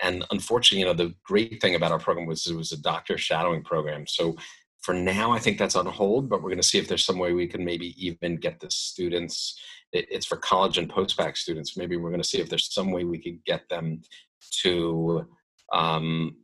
And 0.00 0.24
unfortunately, 0.30 0.80
you 0.80 0.84
know, 0.84 0.92
the 0.92 1.14
great 1.24 1.60
thing 1.60 1.74
about 1.74 1.90
our 1.90 1.98
program 1.98 2.26
was 2.26 2.46
it 2.46 2.54
was 2.54 2.72
a 2.72 2.80
doctor 2.82 3.18
shadowing 3.18 3.64
program. 3.64 4.06
So 4.06 4.36
for 4.82 4.94
now, 4.94 5.32
I 5.32 5.38
think 5.38 5.58
that's 5.58 5.74
on 5.74 5.86
hold. 5.86 6.28
But 6.28 6.42
we're 6.42 6.50
going 6.50 6.60
to 6.60 6.68
see 6.68 6.78
if 6.78 6.86
there's 6.86 7.04
some 7.04 7.18
way 7.18 7.32
we 7.32 7.46
can 7.46 7.64
maybe 7.64 7.94
even 7.96 8.36
get 8.36 8.60
the 8.60 8.70
students. 8.70 9.58
It, 9.92 10.06
it's 10.10 10.26
for 10.26 10.36
college 10.36 10.76
and 10.76 10.88
post-bac 10.88 11.36
students. 11.36 11.76
Maybe 11.76 11.96
we're 11.96 12.10
going 12.10 12.22
to 12.22 12.28
see 12.28 12.40
if 12.40 12.50
there's 12.50 12.72
some 12.72 12.90
way 12.90 13.04
we 13.04 13.18
could 13.18 13.42
get 13.44 13.68
them 13.70 14.02
to 14.62 15.26
um, 15.72 16.36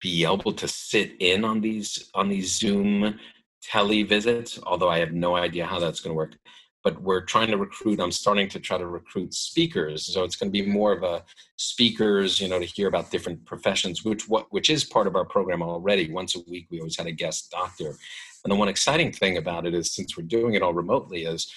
be 0.00 0.24
able 0.24 0.52
to 0.52 0.68
sit 0.68 1.12
in 1.20 1.44
on 1.44 1.60
these 1.60 2.10
on 2.14 2.28
these 2.28 2.56
Zoom 2.58 3.18
tele 3.62 4.02
visits, 4.02 4.58
although 4.64 4.90
I 4.90 4.98
have 4.98 5.12
no 5.12 5.36
idea 5.36 5.66
how 5.66 5.78
that's 5.78 6.00
going 6.00 6.10
to 6.12 6.16
work. 6.16 6.34
But 6.82 7.00
we're 7.00 7.24
trying 7.24 7.48
to 7.52 7.56
recruit, 7.56 8.00
I'm 8.00 8.10
starting 8.10 8.48
to 8.48 8.58
try 8.58 8.76
to 8.76 8.88
recruit 8.88 9.32
speakers. 9.34 10.12
So 10.12 10.24
it's 10.24 10.34
going 10.34 10.52
to 10.52 10.62
be 10.64 10.68
more 10.68 10.92
of 10.92 11.04
a 11.04 11.22
speakers, 11.54 12.40
you 12.40 12.48
know, 12.48 12.58
to 12.58 12.64
hear 12.64 12.88
about 12.88 13.12
different 13.12 13.44
professions, 13.46 14.04
which 14.04 14.28
what 14.28 14.46
which 14.50 14.68
is 14.68 14.82
part 14.82 15.06
of 15.06 15.14
our 15.14 15.24
program 15.24 15.62
already. 15.62 16.10
Once 16.10 16.34
a 16.34 16.40
week, 16.50 16.66
we 16.70 16.80
always 16.80 16.96
had 16.96 17.06
a 17.06 17.12
guest 17.12 17.52
doctor. 17.52 17.96
And 18.44 18.50
the 18.50 18.56
one 18.56 18.68
exciting 18.68 19.12
thing 19.12 19.36
about 19.36 19.66
it 19.66 19.74
is 19.74 19.94
since 19.94 20.16
we're 20.16 20.24
doing 20.24 20.54
it 20.54 20.62
all 20.62 20.74
remotely, 20.74 21.24
is 21.24 21.52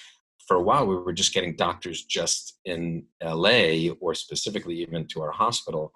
for 0.46 0.56
a 0.56 0.62
while 0.62 0.86
we 0.86 0.96
were 0.96 1.12
just 1.12 1.34
getting 1.34 1.56
doctors 1.56 2.04
just 2.04 2.58
in 2.64 3.04
LA 3.22 3.90
or 4.00 4.14
specifically 4.14 4.76
even 4.76 5.06
to 5.08 5.20
our 5.22 5.32
hospital. 5.32 5.92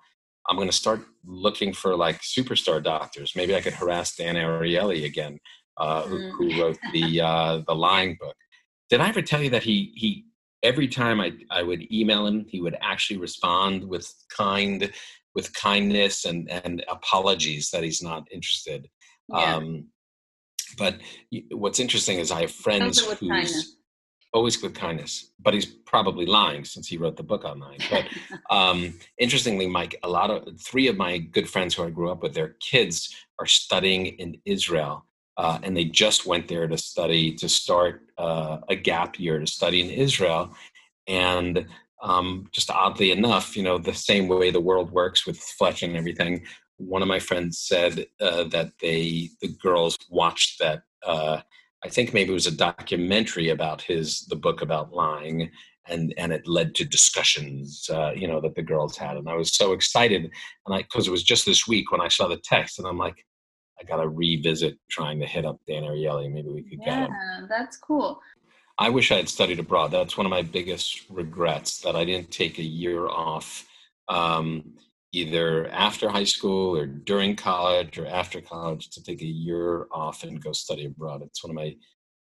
I'm 0.48 0.56
going 0.56 0.68
to 0.68 0.74
start 0.74 1.02
looking 1.24 1.72
for 1.72 1.96
like 1.96 2.20
superstar 2.20 2.82
doctors. 2.82 3.32
Maybe 3.36 3.54
I 3.54 3.60
could 3.60 3.74
harass 3.74 4.16
Dan 4.16 4.34
Ariely 4.34 5.04
again, 5.04 5.38
uh, 5.76 6.02
who, 6.02 6.18
Mm. 6.18 6.30
who 6.32 6.62
wrote 6.62 6.78
the 6.92 7.20
uh, 7.20 7.62
the 7.66 7.74
Lying 7.74 8.16
book. 8.20 8.34
Did 8.88 9.00
I 9.00 9.08
ever 9.08 9.22
tell 9.22 9.42
you 9.42 9.50
that 9.50 9.62
he 9.62 9.92
he 9.94 10.24
every 10.62 10.88
time 10.88 11.20
I 11.20 11.32
I 11.50 11.62
would 11.62 11.92
email 11.92 12.26
him, 12.26 12.46
he 12.48 12.60
would 12.60 12.76
actually 12.80 13.18
respond 13.18 13.84
with 13.84 14.12
kind 14.36 14.90
with 15.34 15.54
kindness 15.54 16.24
and 16.24 16.50
and 16.50 16.84
apologies 16.88 17.70
that 17.70 17.84
he's 17.84 18.02
not 18.02 18.26
interested. 18.32 18.88
Yeah. 19.28 19.56
Um, 19.56 19.88
but 20.78 20.98
what's 21.52 21.80
interesting 21.80 22.18
is 22.18 22.32
I 22.32 22.42
have 22.42 22.50
friends 22.52 22.98
who's. 23.20 23.76
Always 24.32 24.62
with 24.62 24.74
kindness, 24.74 25.30
but 25.40 25.54
he's 25.54 25.66
probably 25.66 26.26
lying 26.26 26.64
since 26.64 26.86
he 26.86 26.96
wrote 26.96 27.16
the 27.16 27.22
book 27.22 27.44
online. 27.44 27.78
But 27.90 28.06
um, 28.54 28.94
interestingly, 29.18 29.66
Mike, 29.66 29.96
a 30.02 30.08
lot 30.08 30.30
of 30.30 30.60
three 30.60 30.88
of 30.88 30.96
my 30.96 31.18
good 31.18 31.48
friends 31.48 31.74
who 31.74 31.84
I 31.84 31.90
grew 31.90 32.10
up 32.10 32.22
with, 32.22 32.34
their 32.34 32.56
kids 32.60 33.14
are 33.38 33.46
studying 33.46 34.06
in 34.06 34.40
Israel, 34.44 35.04
uh, 35.36 35.58
and 35.62 35.76
they 35.76 35.84
just 35.84 36.26
went 36.26 36.48
there 36.48 36.68
to 36.68 36.78
study 36.78 37.34
to 37.36 37.48
start 37.48 38.02
uh, 38.18 38.58
a 38.68 38.76
gap 38.76 39.18
year 39.18 39.38
to 39.38 39.46
study 39.46 39.80
in 39.80 39.90
Israel, 39.90 40.54
and 41.06 41.66
um, 42.02 42.48
just 42.52 42.70
oddly 42.70 43.10
enough, 43.10 43.56
you 43.56 43.62
know, 43.62 43.78
the 43.78 43.94
same 43.94 44.28
way 44.28 44.50
the 44.50 44.60
world 44.60 44.90
works 44.90 45.26
with 45.26 45.38
Fletch 45.38 45.82
and 45.82 45.96
everything. 45.96 46.44
One 46.76 47.02
of 47.02 47.08
my 47.08 47.18
friends 47.18 47.58
said 47.58 48.06
uh, 48.20 48.44
that 48.44 48.72
they, 48.80 49.30
the 49.42 49.48
girls, 49.48 49.98
watched 50.08 50.60
that. 50.60 50.82
I 51.84 51.88
think 51.88 52.12
maybe 52.12 52.30
it 52.30 52.34
was 52.34 52.46
a 52.46 52.56
documentary 52.56 53.48
about 53.48 53.82
his, 53.82 54.20
the 54.28 54.36
book 54.36 54.60
about 54.62 54.92
lying, 54.92 55.50
and 55.88 56.12
and 56.18 56.32
it 56.32 56.46
led 56.46 56.74
to 56.76 56.84
discussions, 56.84 57.88
uh, 57.92 58.12
you 58.14 58.28
know, 58.28 58.40
that 58.40 58.54
the 58.54 58.62
girls 58.62 58.96
had, 58.96 59.16
and 59.16 59.28
I 59.28 59.34
was 59.34 59.54
so 59.54 59.72
excited, 59.72 60.30
and 60.66 60.74
I 60.74 60.82
because 60.82 61.08
it 61.08 61.10
was 61.10 61.22
just 61.22 61.46
this 61.46 61.66
week 61.66 61.90
when 61.90 62.00
I 62.00 62.08
saw 62.08 62.28
the 62.28 62.40
text, 62.44 62.78
and 62.78 62.86
I'm 62.86 62.98
like, 62.98 63.24
I 63.80 63.84
got 63.84 63.96
to 63.96 64.08
revisit 64.08 64.78
trying 64.90 65.20
to 65.20 65.26
hit 65.26 65.46
up 65.46 65.58
Dan 65.66 65.84
Ariely. 65.84 66.30
Maybe 66.30 66.50
we 66.50 66.62
could 66.62 66.80
get 66.80 66.98
him. 66.98 67.10
Yeah, 67.10 67.46
that's 67.48 67.76
cool. 67.76 68.20
I 68.78 68.88
wish 68.88 69.10
I 69.12 69.16
had 69.16 69.28
studied 69.28 69.58
abroad. 69.58 69.90
That's 69.90 70.16
one 70.16 70.26
of 70.26 70.30
my 70.30 70.42
biggest 70.42 71.02
regrets 71.10 71.80
that 71.80 71.96
I 71.96 72.04
didn't 72.04 72.30
take 72.30 72.58
a 72.58 72.62
year 72.62 73.08
off, 73.08 73.66
um, 74.08 74.74
either 75.12 75.68
after 75.68 76.08
high 76.08 76.24
school 76.24 76.76
or 76.76 76.86
during 76.86 77.36
college 77.36 77.98
or 77.98 78.06
after 78.06 78.40
college 78.40 78.90
to 78.90 79.02
take 79.02 79.22
a 79.22 79.26
year 79.26 79.86
off 79.90 80.22
and 80.22 80.42
go 80.42 80.52
study 80.52 80.86
abroad. 80.86 81.22
It's 81.22 81.42
one 81.42 81.50
of 81.50 81.56
my 81.56 81.74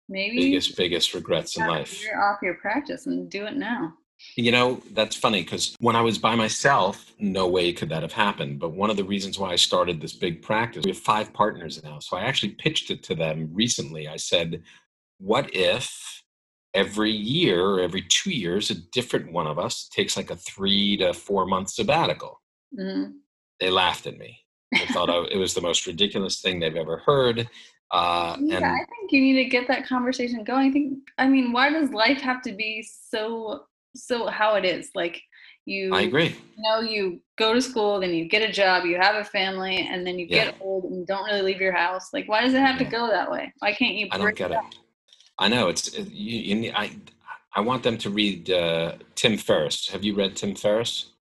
Maybe 0.09 0.37
biggest, 0.37 0.77
biggest 0.77 1.15
regrets 1.15 1.57
in 1.57 1.67
life. 1.67 2.03
year 2.03 2.23
off 2.23 2.39
your 2.43 2.55
practice 2.55 3.07
and 3.07 3.31
do 3.31 3.45
it 3.45 3.57
now. 3.57 3.93
You 4.37 4.51
know, 4.51 4.83
that's 4.93 5.15
funny 5.15 5.43
because 5.43 5.77
when 5.81 5.95
I 5.95 6.01
was 6.01 6.19
by 6.19 6.35
myself, 6.35 7.13
no 7.21 7.47
way 7.47 7.73
could 7.73 7.91
that 7.91 8.03
have 8.03 8.13
happened. 8.13 8.59
But 8.59 8.71
one 8.71 8.91
of 8.91 8.97
the 8.97 9.05
reasons 9.05 9.39
why 9.39 9.51
I 9.51 9.57
started 9.57 10.01
this 10.01 10.15
big 10.15 10.43
practice, 10.43 10.83
we 10.85 10.91
have 10.91 10.99
five 10.99 11.33
partners 11.33 11.81
now. 11.85 11.99
So 12.01 12.17
I 12.17 12.23
actually 12.23 12.53
pitched 12.53 12.91
it 12.91 13.03
to 13.05 13.15
them 13.15 13.51
recently. 13.53 14.09
I 14.09 14.17
said, 14.17 14.63
what 15.19 15.55
if 15.55 16.23
every 16.75 17.13
year 17.13 17.65
or 17.65 17.81
every 17.81 18.03
two 18.03 18.31
years, 18.31 18.71
a 18.71 18.75
different 18.75 19.31
one 19.33 19.47
of 19.47 19.59
us 19.59 19.89
takes 19.89 20.17
like 20.17 20.31
a 20.31 20.37
three 20.37 20.97
to 20.97 21.13
four 21.13 21.47
month 21.47 21.71
sabbatical? 21.71 22.38
Hmm 22.77 23.05
They 23.61 23.71
laughed 23.71 24.07
at 24.07 24.19
me. 24.19 24.39
They 24.73 24.87
thought 24.87 25.11
I, 25.11 25.25
it 25.31 25.37
was 25.39 25.55
the 25.55 25.61
most 25.61 25.87
ridiculous 25.87 26.41
thing 26.41 26.61
they've 26.61 26.77
ever 26.77 26.99
heard. 26.99 27.49
Uh, 27.91 28.37
Yeah, 28.41 28.57
and 28.59 28.67
I 28.67 28.79
think 28.91 29.11
you 29.13 29.21
need 29.21 29.43
to 29.43 29.49
get 29.49 29.67
that 29.69 29.87
conversation 29.87 30.45
going. 30.45 30.69
I 30.69 30.73
think, 30.73 30.99
I 31.17 31.27
mean, 31.27 31.53
why 31.53 31.71
does 31.71 31.91
life 31.91 32.21
have 32.21 32.43
to 32.43 32.53
be 32.53 32.87
so, 33.11 33.65
so 33.97 34.27
how 34.27 34.55
it 34.57 34.65
is? 34.65 34.91
Like, 34.95 35.21
you, 35.65 35.95
I 35.95 36.03
agree. 36.03 36.37
you 36.57 36.63
know, 36.63 36.81
you 36.81 37.21
go 37.37 37.55
to 37.55 37.61
school, 37.63 38.01
then 38.01 38.11
you 38.15 38.29
get 38.29 38.43
a 38.49 38.53
job, 38.53 38.85
you 38.85 38.97
have 38.97 39.17
a 39.17 39.25
family, 39.25 39.89
and 39.91 40.07
then 40.07 40.19
you 40.19 40.27
Yeah. 40.29 40.45
get 40.47 40.57
old 40.61 40.85
and 40.85 40.97
you 41.01 41.07
don't 41.07 41.25
really 41.25 41.43
leave 41.43 41.61
your 41.61 41.73
house. 41.73 42.13
Like, 42.13 42.29
why 42.29 42.43
does 42.43 42.55
it 42.55 42.61
have 42.61 42.79
to 42.79 42.85
go 42.85 43.07
that 43.09 43.31
way? 43.31 43.53
Why 43.61 43.73
can't 43.73 43.95
you? 43.95 44.09
I 44.11 44.19
don't 44.19 44.35
get 44.37 44.51
it. 44.51 44.57
up? 44.59 44.65
I 45.39 45.49
know 45.49 45.69
it's 45.69 45.89
it, 45.89 46.11
you, 46.11 46.57
you 46.57 46.73
I 46.75 46.91
I 47.55 47.61
want 47.61 47.83
them 47.83 47.97
to 47.99 48.11
read 48.11 48.51
uh, 48.51 48.95
Tim 49.15 49.37
Ferriss. 49.39 49.89
Have 49.89 50.05
you 50.05 50.15
read 50.15 50.37
Tim 50.37 50.55
Ferriss? 50.55 51.13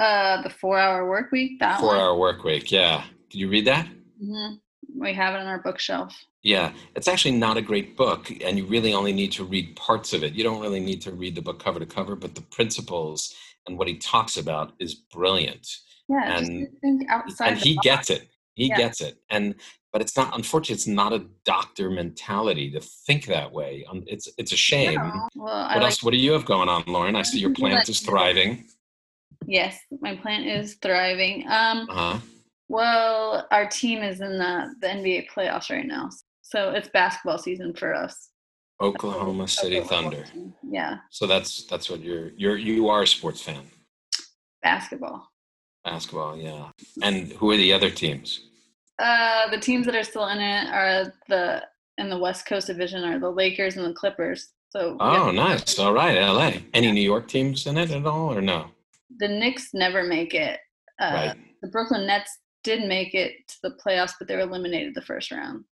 Uh, 0.00 0.40
the 0.42 0.50
four-hour 0.50 1.08
work 1.08 1.30
week. 1.30 1.60
That 1.60 1.78
Four 1.78 1.88
one. 1.90 2.00
Hour 2.00 2.16
Work 2.16 2.42
Week. 2.42 2.72
Yeah. 2.72 3.04
Did 3.28 3.38
you 3.38 3.48
read 3.50 3.66
that? 3.66 3.86
Mm-hmm. 4.22 4.54
We 4.98 5.12
have 5.14 5.34
it 5.34 5.40
on 5.40 5.46
our 5.46 5.60
bookshelf. 5.62 6.16
Yeah, 6.42 6.72
it's 6.96 7.06
actually 7.06 7.36
not 7.36 7.58
a 7.58 7.62
great 7.62 7.98
book, 7.98 8.32
and 8.42 8.56
you 8.56 8.64
really 8.64 8.94
only 8.94 9.12
need 9.12 9.30
to 9.32 9.44
read 9.44 9.76
parts 9.76 10.14
of 10.14 10.24
it. 10.24 10.32
You 10.32 10.42
don't 10.42 10.60
really 10.62 10.80
need 10.80 11.02
to 11.02 11.12
read 11.12 11.34
the 11.34 11.42
book 11.42 11.62
cover 11.62 11.78
to 11.78 11.84
cover, 11.86 12.16
but 12.16 12.34
the 12.34 12.40
principles 12.40 13.34
and 13.66 13.76
what 13.78 13.88
he 13.88 13.98
talks 13.98 14.38
about 14.38 14.72
is 14.80 14.94
brilliant. 14.94 15.68
Yeah, 16.08 16.38
And- 16.38 16.68
think 16.80 17.02
outside. 17.10 17.48
and 17.52 17.58
he 17.58 17.74
box. 17.74 17.84
gets 17.84 18.10
it. 18.10 18.30
He 18.54 18.68
Yeah. 18.68 18.78
gets 18.78 19.00
it. 19.02 19.18
And 19.28 19.54
but 19.92 20.00
it's 20.00 20.16
not 20.16 20.34
unfortunately 20.36 20.74
it's 20.76 20.86
not 20.86 21.12
a 21.12 21.26
doctor 21.44 21.90
mentality 21.90 22.70
to 22.70 22.80
think 22.80 23.26
that 23.26 23.52
way. 23.52 23.84
Um, 23.90 24.04
It's 24.06 24.28
it's 24.38 24.52
a 24.52 24.56
shame. 24.56 24.94
No. 24.94 25.28
Well, 25.36 25.52
I 25.54 25.74
What 25.74 25.82
like 25.82 25.90
else 25.92 26.02
what 26.02 26.12
do 26.12 26.16
you 26.16 26.32
have 26.32 26.44
going 26.46 26.68
on, 26.70 26.84
Lauren? 26.86 27.16
I 27.16 27.22
see 27.22 27.38
your 27.38 27.52
plant 27.60 27.88
is 27.88 28.00
thriving. 28.00 28.66
Yes, 29.50 29.78
my 30.00 30.14
plant 30.16 30.46
is 30.46 30.74
thriving. 30.80 31.44
Um, 31.48 31.78
Uh-huh. 31.90 32.18
well, 32.68 33.46
our 33.50 33.66
team 33.68 33.98
is 34.02 34.20
in 34.20 34.38
the 34.38 34.54
the 34.80 34.88
NBA 34.88 35.26
playoffs 35.34 35.70
right 35.70 35.86
now, 35.86 36.08
so 36.42 36.70
it's 36.70 36.88
basketball 36.88 37.38
season 37.38 37.74
for 37.74 37.94
us. 37.94 38.14
Oklahoma 38.80 39.46
City 39.46 39.78
Oklahoma 39.80 40.10
Thunder. 40.10 40.24
team. 40.32 40.54
Yeah, 40.78 40.92
So 41.10 41.26
that's 41.26 41.64
that's 41.70 41.90
what 41.90 42.00
you're 42.00 42.28
you're 42.42 42.56
you 42.56 42.88
are 42.88 43.02
a 43.02 43.06
sports 43.06 43.42
fan. 43.42 43.64
basketball. 44.62 45.26
Basketball, 45.84 46.36
yeah. 46.36 46.68
And 47.02 47.32
who 47.32 47.50
are 47.50 47.56
the 47.56 47.72
other 47.72 47.90
teams? 47.90 48.28
Uh, 48.98 49.48
the 49.50 49.58
teams 49.58 49.86
that 49.86 49.94
are 49.96 50.04
still 50.04 50.28
in 50.28 50.38
it 50.38 50.68
are 50.68 51.12
the 51.28 51.62
in 51.98 52.08
the 52.10 52.18
West 52.18 52.46
Coast 52.46 52.66
Division 52.68 53.02
are 53.04 53.18
the 53.18 53.30
Lakers 53.42 53.76
and 53.76 53.86
the 53.86 53.94
Clippers. 53.94 54.40
So 54.70 54.96
Oh, 55.00 55.24
have- 55.26 55.34
nice. 55.34 55.78
All 55.78 55.92
right, 55.92 56.16
LA. 56.16 56.50
Any 56.74 56.92
New 56.92 57.00
York 57.12 57.26
teams 57.28 57.66
in 57.66 57.76
it 57.78 57.90
at 57.90 58.06
all 58.06 58.32
or 58.36 58.40
no? 58.40 58.70
The 59.18 59.28
Knicks 59.28 59.70
never 59.74 60.02
make 60.04 60.34
it. 60.34 60.58
Uh, 61.00 61.12
right. 61.12 61.36
The 61.62 61.68
Brooklyn 61.68 62.06
Nets 62.06 62.38
did 62.64 62.86
make 62.86 63.14
it 63.14 63.32
to 63.48 63.54
the 63.62 63.76
playoffs, 63.84 64.12
but 64.18 64.28
they 64.28 64.36
were 64.36 64.42
eliminated 64.42 64.94
the 64.94 65.02
first 65.02 65.30
round. 65.30 65.64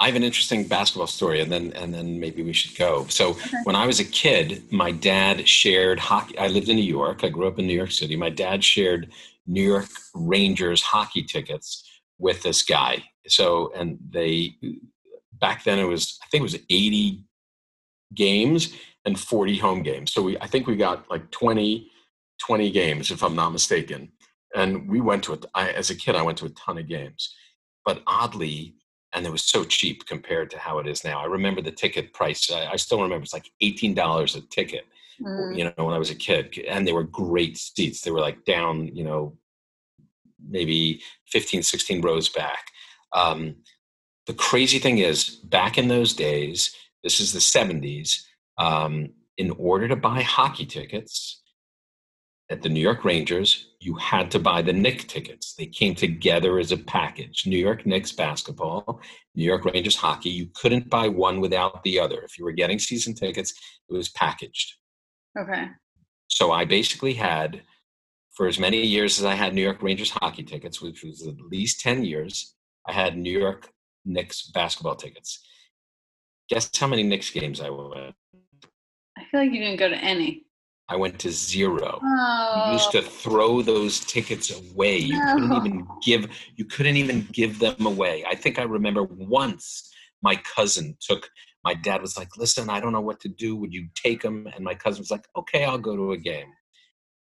I 0.00 0.06
have 0.06 0.16
an 0.16 0.24
interesting 0.24 0.66
basketball 0.66 1.06
story, 1.06 1.40
and 1.40 1.52
then 1.52 1.72
and 1.74 1.94
then 1.94 2.18
maybe 2.18 2.42
we 2.42 2.52
should 2.52 2.76
go. 2.76 3.06
So 3.06 3.30
Okay. 3.30 3.56
when 3.64 3.76
I 3.76 3.86
was 3.86 4.00
a 4.00 4.04
kid, 4.04 4.64
my 4.72 4.90
dad 4.90 5.46
shared 5.48 6.00
hockey. 6.00 6.36
I 6.38 6.48
lived 6.48 6.68
in 6.68 6.76
New 6.76 6.82
York. 6.82 7.22
I 7.22 7.28
grew 7.28 7.46
up 7.46 7.58
in 7.58 7.66
New 7.66 7.76
York 7.76 7.92
City. 7.92 8.16
My 8.16 8.30
dad 8.30 8.64
shared 8.64 9.12
New 9.46 9.62
York 9.62 9.86
Rangers 10.14 10.82
hockey 10.82 11.22
tickets 11.22 11.88
with 12.18 12.42
this 12.42 12.62
guy. 12.62 13.04
So 13.28 13.72
and 13.76 13.98
they 14.10 14.56
back 15.40 15.62
then 15.62 15.78
it 15.78 15.84
was 15.84 16.18
I 16.22 16.26
think 16.28 16.40
it 16.40 16.50
was 16.50 16.58
eighty 16.68 17.24
games 18.14 18.74
and 19.04 19.18
forty 19.18 19.56
home 19.56 19.82
games. 19.82 20.12
So 20.12 20.22
we 20.22 20.36
I 20.38 20.46
think 20.48 20.66
we 20.66 20.74
got 20.76 21.08
like 21.10 21.30
20, 21.30 21.88
20 22.46 22.70
games 22.70 23.10
if 23.10 23.22
I'm 23.22 23.36
not 23.36 23.52
mistaken. 23.52 24.10
And 24.54 24.88
we 24.88 25.00
went 25.00 25.24
to 25.24 25.32
it. 25.32 25.46
I, 25.54 25.70
as 25.70 25.90
a 25.90 25.94
kid, 25.94 26.16
I 26.16 26.22
went 26.22 26.38
to 26.38 26.46
a 26.46 26.50
ton 26.50 26.78
of 26.78 26.88
games, 26.88 27.34
but 27.84 28.02
oddly 28.06 28.74
and 29.12 29.26
it 29.26 29.32
was 29.32 29.44
so 29.44 29.64
cheap 29.64 30.06
compared 30.06 30.50
to 30.50 30.58
how 30.58 30.78
it 30.78 30.86
is 30.86 31.04
now. 31.04 31.20
I 31.20 31.26
remember 31.26 31.60
the 31.60 31.70
ticket 31.70 32.12
price. 32.12 32.50
I, 32.50 32.72
I 32.72 32.76
still 32.76 33.02
remember 33.02 33.24
it's 33.24 33.34
like 33.34 33.50
eighteen 33.60 33.94
dollars 33.94 34.34
a 34.36 34.40
ticket. 34.40 34.86
Mm. 35.20 35.56
You 35.56 35.64
know, 35.64 35.84
when 35.84 35.94
I 35.94 35.98
was 35.98 36.10
a 36.10 36.14
kid, 36.14 36.58
and 36.66 36.86
they 36.86 36.92
were 36.92 37.04
great 37.04 37.58
seats. 37.58 38.00
They 38.00 38.10
were 38.10 38.20
like 38.20 38.44
down, 38.44 38.88
you 38.96 39.04
know, 39.04 39.36
maybe 40.48 41.02
15, 41.28 41.62
16 41.62 42.00
rows 42.00 42.30
back. 42.30 42.64
Um, 43.12 43.56
the 44.26 44.32
crazy 44.34 44.78
thing 44.78 44.98
is, 44.98 45.28
back 45.28 45.76
in 45.76 45.88
those 45.88 46.14
days, 46.14 46.74
this 47.04 47.20
is 47.20 47.32
the 47.32 47.40
seventies. 47.40 48.26
Um, 48.58 49.10
in 49.38 49.50
order 49.52 49.88
to 49.88 49.96
buy 49.96 50.22
hockey 50.22 50.66
tickets 50.66 51.41
at 52.52 52.60
the 52.60 52.68
New 52.68 52.80
York 52.80 53.02
Rangers, 53.02 53.68
you 53.80 53.94
had 53.94 54.30
to 54.30 54.38
buy 54.38 54.60
the 54.60 54.74
Knick 54.74 55.08
tickets. 55.08 55.54
They 55.54 55.64
came 55.64 55.94
together 55.94 56.58
as 56.58 56.70
a 56.70 56.76
package. 56.76 57.46
New 57.46 57.56
York 57.56 57.86
Knicks 57.86 58.12
basketball, 58.12 59.00
New 59.34 59.44
York 59.44 59.64
Rangers 59.64 59.96
hockey. 59.96 60.28
You 60.28 60.48
couldn't 60.54 60.90
buy 60.90 61.08
one 61.08 61.40
without 61.40 61.82
the 61.82 61.98
other. 61.98 62.20
If 62.20 62.38
you 62.38 62.44
were 62.44 62.52
getting 62.52 62.78
season 62.78 63.14
tickets, 63.14 63.54
it 63.88 63.94
was 63.94 64.10
packaged. 64.10 64.74
Okay. 65.38 65.68
So 66.28 66.52
I 66.52 66.66
basically 66.66 67.14
had, 67.14 67.62
for 68.34 68.46
as 68.46 68.58
many 68.58 68.82
years 68.82 69.18
as 69.18 69.24
I 69.24 69.34
had 69.34 69.54
New 69.54 69.62
York 69.62 69.82
Rangers 69.82 70.10
hockey 70.10 70.42
tickets, 70.42 70.82
which 70.82 71.02
was 71.02 71.26
at 71.26 71.40
least 71.40 71.80
10 71.80 72.04
years, 72.04 72.54
I 72.86 72.92
had 72.92 73.16
New 73.16 73.36
York 73.38 73.70
Knicks 74.04 74.50
basketball 74.50 74.96
tickets. 74.96 75.42
Guess 76.50 76.70
how 76.76 76.86
many 76.86 77.02
Knicks 77.02 77.30
games 77.30 77.62
I 77.62 77.70
went? 77.70 78.14
I 79.16 79.24
feel 79.30 79.40
like 79.40 79.52
you 79.52 79.60
didn't 79.60 79.78
go 79.78 79.88
to 79.88 79.96
any. 79.96 80.44
I 80.88 80.96
went 80.96 81.18
to 81.20 81.30
zero. 81.30 82.00
Oh. 82.02 82.62
You 82.66 82.72
used 82.72 82.94
oh. 82.94 83.00
to 83.00 83.02
throw 83.02 83.62
those 83.62 84.00
tickets 84.00 84.50
away. 84.50 84.98
You 84.98 85.20
couldn't 85.20 85.52
even 85.52 85.88
give 86.04 86.26
you 86.56 86.64
couldn't 86.64 86.96
even 86.96 87.26
give 87.32 87.58
them 87.58 87.86
away. 87.86 88.24
I 88.28 88.34
think 88.34 88.58
I 88.58 88.64
remember 88.64 89.04
once 89.04 89.90
my 90.22 90.36
cousin 90.36 90.96
took 91.00 91.28
my 91.64 91.74
dad 91.74 92.02
was 92.02 92.16
like, 92.16 92.36
"Listen, 92.36 92.68
I 92.68 92.80
don't 92.80 92.92
know 92.92 93.00
what 93.00 93.20
to 93.20 93.28
do. 93.28 93.54
Would 93.56 93.72
you 93.72 93.88
take 93.94 94.22
them?" 94.22 94.48
And 94.54 94.64
my 94.64 94.74
cousin 94.74 95.00
was 95.00 95.10
like, 95.10 95.26
"Okay, 95.36 95.64
I'll 95.64 95.78
go 95.78 95.96
to 95.96 96.12
a 96.12 96.18
game." 96.18 96.48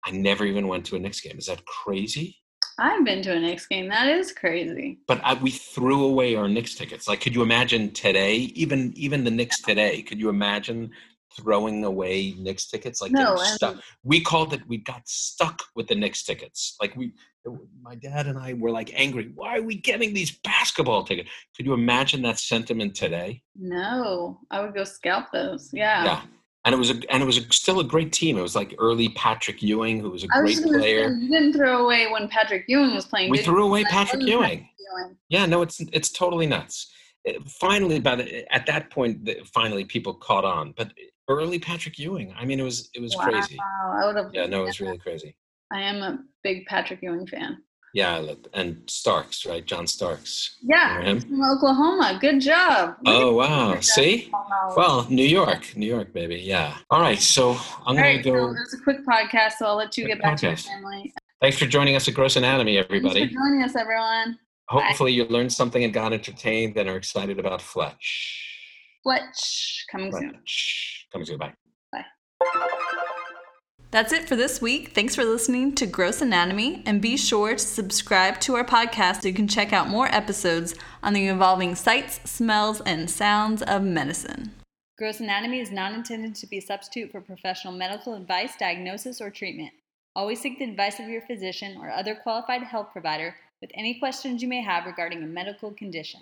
I 0.05 0.11
never 0.11 0.45
even 0.45 0.67
went 0.67 0.85
to 0.87 0.95
a 0.95 0.99
Knicks 0.99 1.21
game. 1.21 1.37
Is 1.37 1.45
that 1.47 1.65
crazy? 1.65 2.37
I've 2.79 3.05
been 3.05 3.21
to 3.23 3.33
a 3.33 3.39
Knicks 3.39 3.67
game. 3.67 3.87
That 3.89 4.07
is 4.07 4.31
crazy. 4.31 4.99
But 5.07 5.21
I, 5.23 5.35
we 5.35 5.51
threw 5.51 6.05
away 6.05 6.35
our 6.35 6.47
Knicks 6.47 6.75
tickets. 6.75 7.07
Like, 7.07 7.21
could 7.21 7.35
you 7.35 7.43
imagine 7.43 7.91
today? 7.91 8.35
Even 8.55 8.93
even 8.95 9.23
the 9.23 9.31
Knicks 9.31 9.61
today. 9.61 10.01
Could 10.01 10.19
you 10.19 10.29
imagine 10.29 10.91
throwing 11.37 11.83
away 11.83 12.35
Knicks 12.37 12.67
tickets? 12.67 13.01
Like 13.01 13.11
No, 13.11 13.35
stuck. 13.37 13.77
We 14.03 14.21
called 14.21 14.53
it. 14.53 14.61
We 14.67 14.77
got 14.77 15.07
stuck 15.07 15.63
with 15.75 15.87
the 15.87 15.95
Knicks 15.95 16.23
tickets. 16.23 16.75
Like 16.81 16.95
we, 16.95 17.13
my 17.81 17.95
dad 17.95 18.27
and 18.27 18.37
I 18.37 18.53
were 18.53 18.71
like 18.71 18.91
angry. 18.93 19.31
Why 19.35 19.57
are 19.57 19.61
we 19.61 19.75
getting 19.75 20.13
these 20.13 20.31
basketball 20.43 21.03
tickets? 21.03 21.29
Could 21.55 21.65
you 21.65 21.73
imagine 21.73 22.21
that 22.23 22.39
sentiment 22.39 22.95
today? 22.95 23.41
No, 23.55 24.39
I 24.51 24.61
would 24.61 24.73
go 24.73 24.83
scalp 24.83 25.31
those. 25.31 25.69
Yeah. 25.73 26.03
Yeah. 26.05 26.21
And 26.65 26.73
it 26.73 26.77
was 26.77 26.91
a, 26.91 26.95
and 27.09 27.21
it 27.21 27.25
was 27.25 27.37
a, 27.37 27.51
still 27.51 27.81
a 27.81 27.83
great 27.83 28.13
team. 28.13 28.37
It 28.37 28.41
was 28.41 28.55
like 28.55 28.73
early 28.79 29.09
Patrick 29.09 29.61
Ewing, 29.61 29.99
who 29.99 30.11
was 30.11 30.23
a 30.23 30.27
I 30.33 30.39
great 30.39 30.63
gonna 30.63 30.79
player. 30.79 31.09
say, 31.09 31.15
you 31.15 31.29
didn't 31.29 31.53
throw 31.53 31.83
away 31.83 32.07
when 32.09 32.29
Patrick 32.29 32.63
Ewing 32.69 32.95
was 32.95 33.05
playing. 33.05 33.29
We 33.29 33.39
threw 33.39 33.65
away 33.65 33.83
Patrick 33.83 34.21
Ewing. 34.21 34.41
Patrick 34.41 34.59
Ewing. 34.97 35.17
Yeah, 35.27 35.45
no, 35.45 35.61
it's 35.61 35.81
it's 35.91 36.09
totally 36.09 36.47
nuts. 36.47 36.89
Uh, 37.27 37.33
Finally, 37.47 37.99
by 37.99 38.15
the, 38.15 38.53
at 38.53 38.65
that 38.67 38.89
point, 38.91 39.25
the, 39.25 39.41
finally 39.53 39.83
people 39.83 40.13
caught 40.13 40.45
on. 40.45 40.73
But 40.77 40.93
early 41.27 41.59
Patrick 41.59 41.97
Ewing, 41.99 42.33
I 42.37 42.45
mean, 42.45 42.59
it 42.59 42.63
was 42.63 42.89
it 42.93 43.01
was 43.01 43.15
Wow, 43.15 43.23
crazy. 43.25 43.57
I 43.59 44.05
would 44.05 44.15
have. 44.15 44.31
Yeah, 44.33 44.45
no, 44.45 44.63
it 44.63 44.67
was 44.67 44.79
really 44.79 44.97
crazy. 44.97 45.35
I 45.71 45.81
am 45.81 45.97
a 46.03 46.19
big 46.43 46.65
Patrick 46.65 47.01
Ewing 47.01 47.27
fan. 47.27 47.63
Yeah, 47.95 48.33
and 48.55 48.81
Starks, 48.89 49.45
right? 49.45 49.63
John 49.63 49.85
Starks. 49.85 50.57
Yeah, 50.63 51.19
from 51.19 51.43
Oklahoma. 51.43 52.17
Good 52.19 52.41
job. 52.41 52.95
Oh 53.05 53.35
wow! 53.35 53.79
See, 53.81 54.31
well, 54.75 55.05
New 55.11 55.25
York, 55.25 55.75
New 55.77 55.85
York, 55.85 56.11
baby. 56.11 56.37
Yeah. 56.37 56.75
All 56.89 57.01
right, 57.01 57.19
so 57.19 57.51
I'm 57.51 57.57
All 57.57 57.85
gonna 57.93 58.01
right, 58.01 58.23
so 58.23 58.31
go. 58.31 58.45
it 58.47 58.49
was 58.49 58.73
a 58.79 58.83
quick 58.83 59.05
podcast, 59.05 59.53
so 59.59 59.67
I'll 59.67 59.75
let 59.75 59.95
you 59.95 60.05
Quick 60.05 60.15
get 60.17 60.23
back 60.23 60.37
to 60.37 60.47
your 60.47 60.57
family. 60.57 61.13
Thanks 61.39 61.59
for 61.59 61.67
joining 61.67 61.95
us 61.95 62.07
at 62.07 62.15
Gross 62.15 62.35
Anatomy, 62.35 62.79
everybody. 62.79 63.19
Thanks 63.19 63.33
for 63.35 63.39
joining 63.41 63.63
us, 63.63 63.75
everyone. 63.75 64.39
Hopefully, 64.69 65.11
you 65.11 65.25
learned 65.25 65.53
something 65.53 65.83
and 65.83 65.93
got 65.93 66.13
entertained 66.13 66.75
and 66.77 66.89
are 66.89 66.97
excited 66.97 67.37
about 67.37 67.61
Fletch. 67.61 68.49
Fletch 69.03 69.85
coming 69.91 70.11
soon. 70.11 70.39
Fletch. 71.13 71.27
Comes 71.27 71.27
soon. 71.27 71.37
Bye. 71.37 71.53
That's 73.91 74.11
it 74.11 74.27
for 74.27 74.35
this 74.35 74.59
week. 74.59 74.93
Thanks 74.95 75.13
for 75.15 75.23
listening 75.23 75.75
to 75.75 75.85
Gross 75.85 76.19
Anatomy, 76.19 76.81
and 76.83 76.99
be 76.99 77.15
sure 77.15 77.51
to 77.51 77.59
subscribe 77.59 78.39
to 78.41 78.55
our 78.55 78.65
podcast 78.65 79.21
so 79.21 79.27
you 79.27 79.35
can 79.35 79.47
check 79.47 79.71
out 79.71 79.87
more 79.87 80.07
episodes 80.07 80.73
on 81.03 81.13
the 81.13 81.27
evolving 81.27 81.75
sights, 81.75 82.19
smells, 82.29 82.81
and 82.81 83.07
sounds 83.07 83.61
of 83.61 83.83
medicine. 83.83 84.51
Gross 84.97 85.19
Anatomy 85.19 85.59
is 85.59 85.71
not 85.71 85.93
intended 85.93 86.33
to 86.35 86.47
be 86.47 86.57
a 86.57 86.61
substitute 86.61 87.11
for 87.11 87.21
professional 87.21 87.73
medical 87.73 88.15
advice, 88.15 88.53
diagnosis, 88.59 89.21
or 89.21 89.29
treatment. 89.29 89.71
Always 90.15 90.41
seek 90.41 90.57
the 90.57 90.65
advice 90.65 90.99
of 90.99 91.07
your 91.07 91.21
physician 91.21 91.77
or 91.79 91.91
other 91.91 92.15
qualified 92.15 92.63
health 92.63 92.89
provider 92.91 93.35
with 93.61 93.69
any 93.75 93.99
questions 93.99 94.41
you 94.41 94.47
may 94.47 94.61
have 94.63 94.85
regarding 94.85 95.21
a 95.21 95.27
medical 95.27 95.71
condition. 95.71 96.21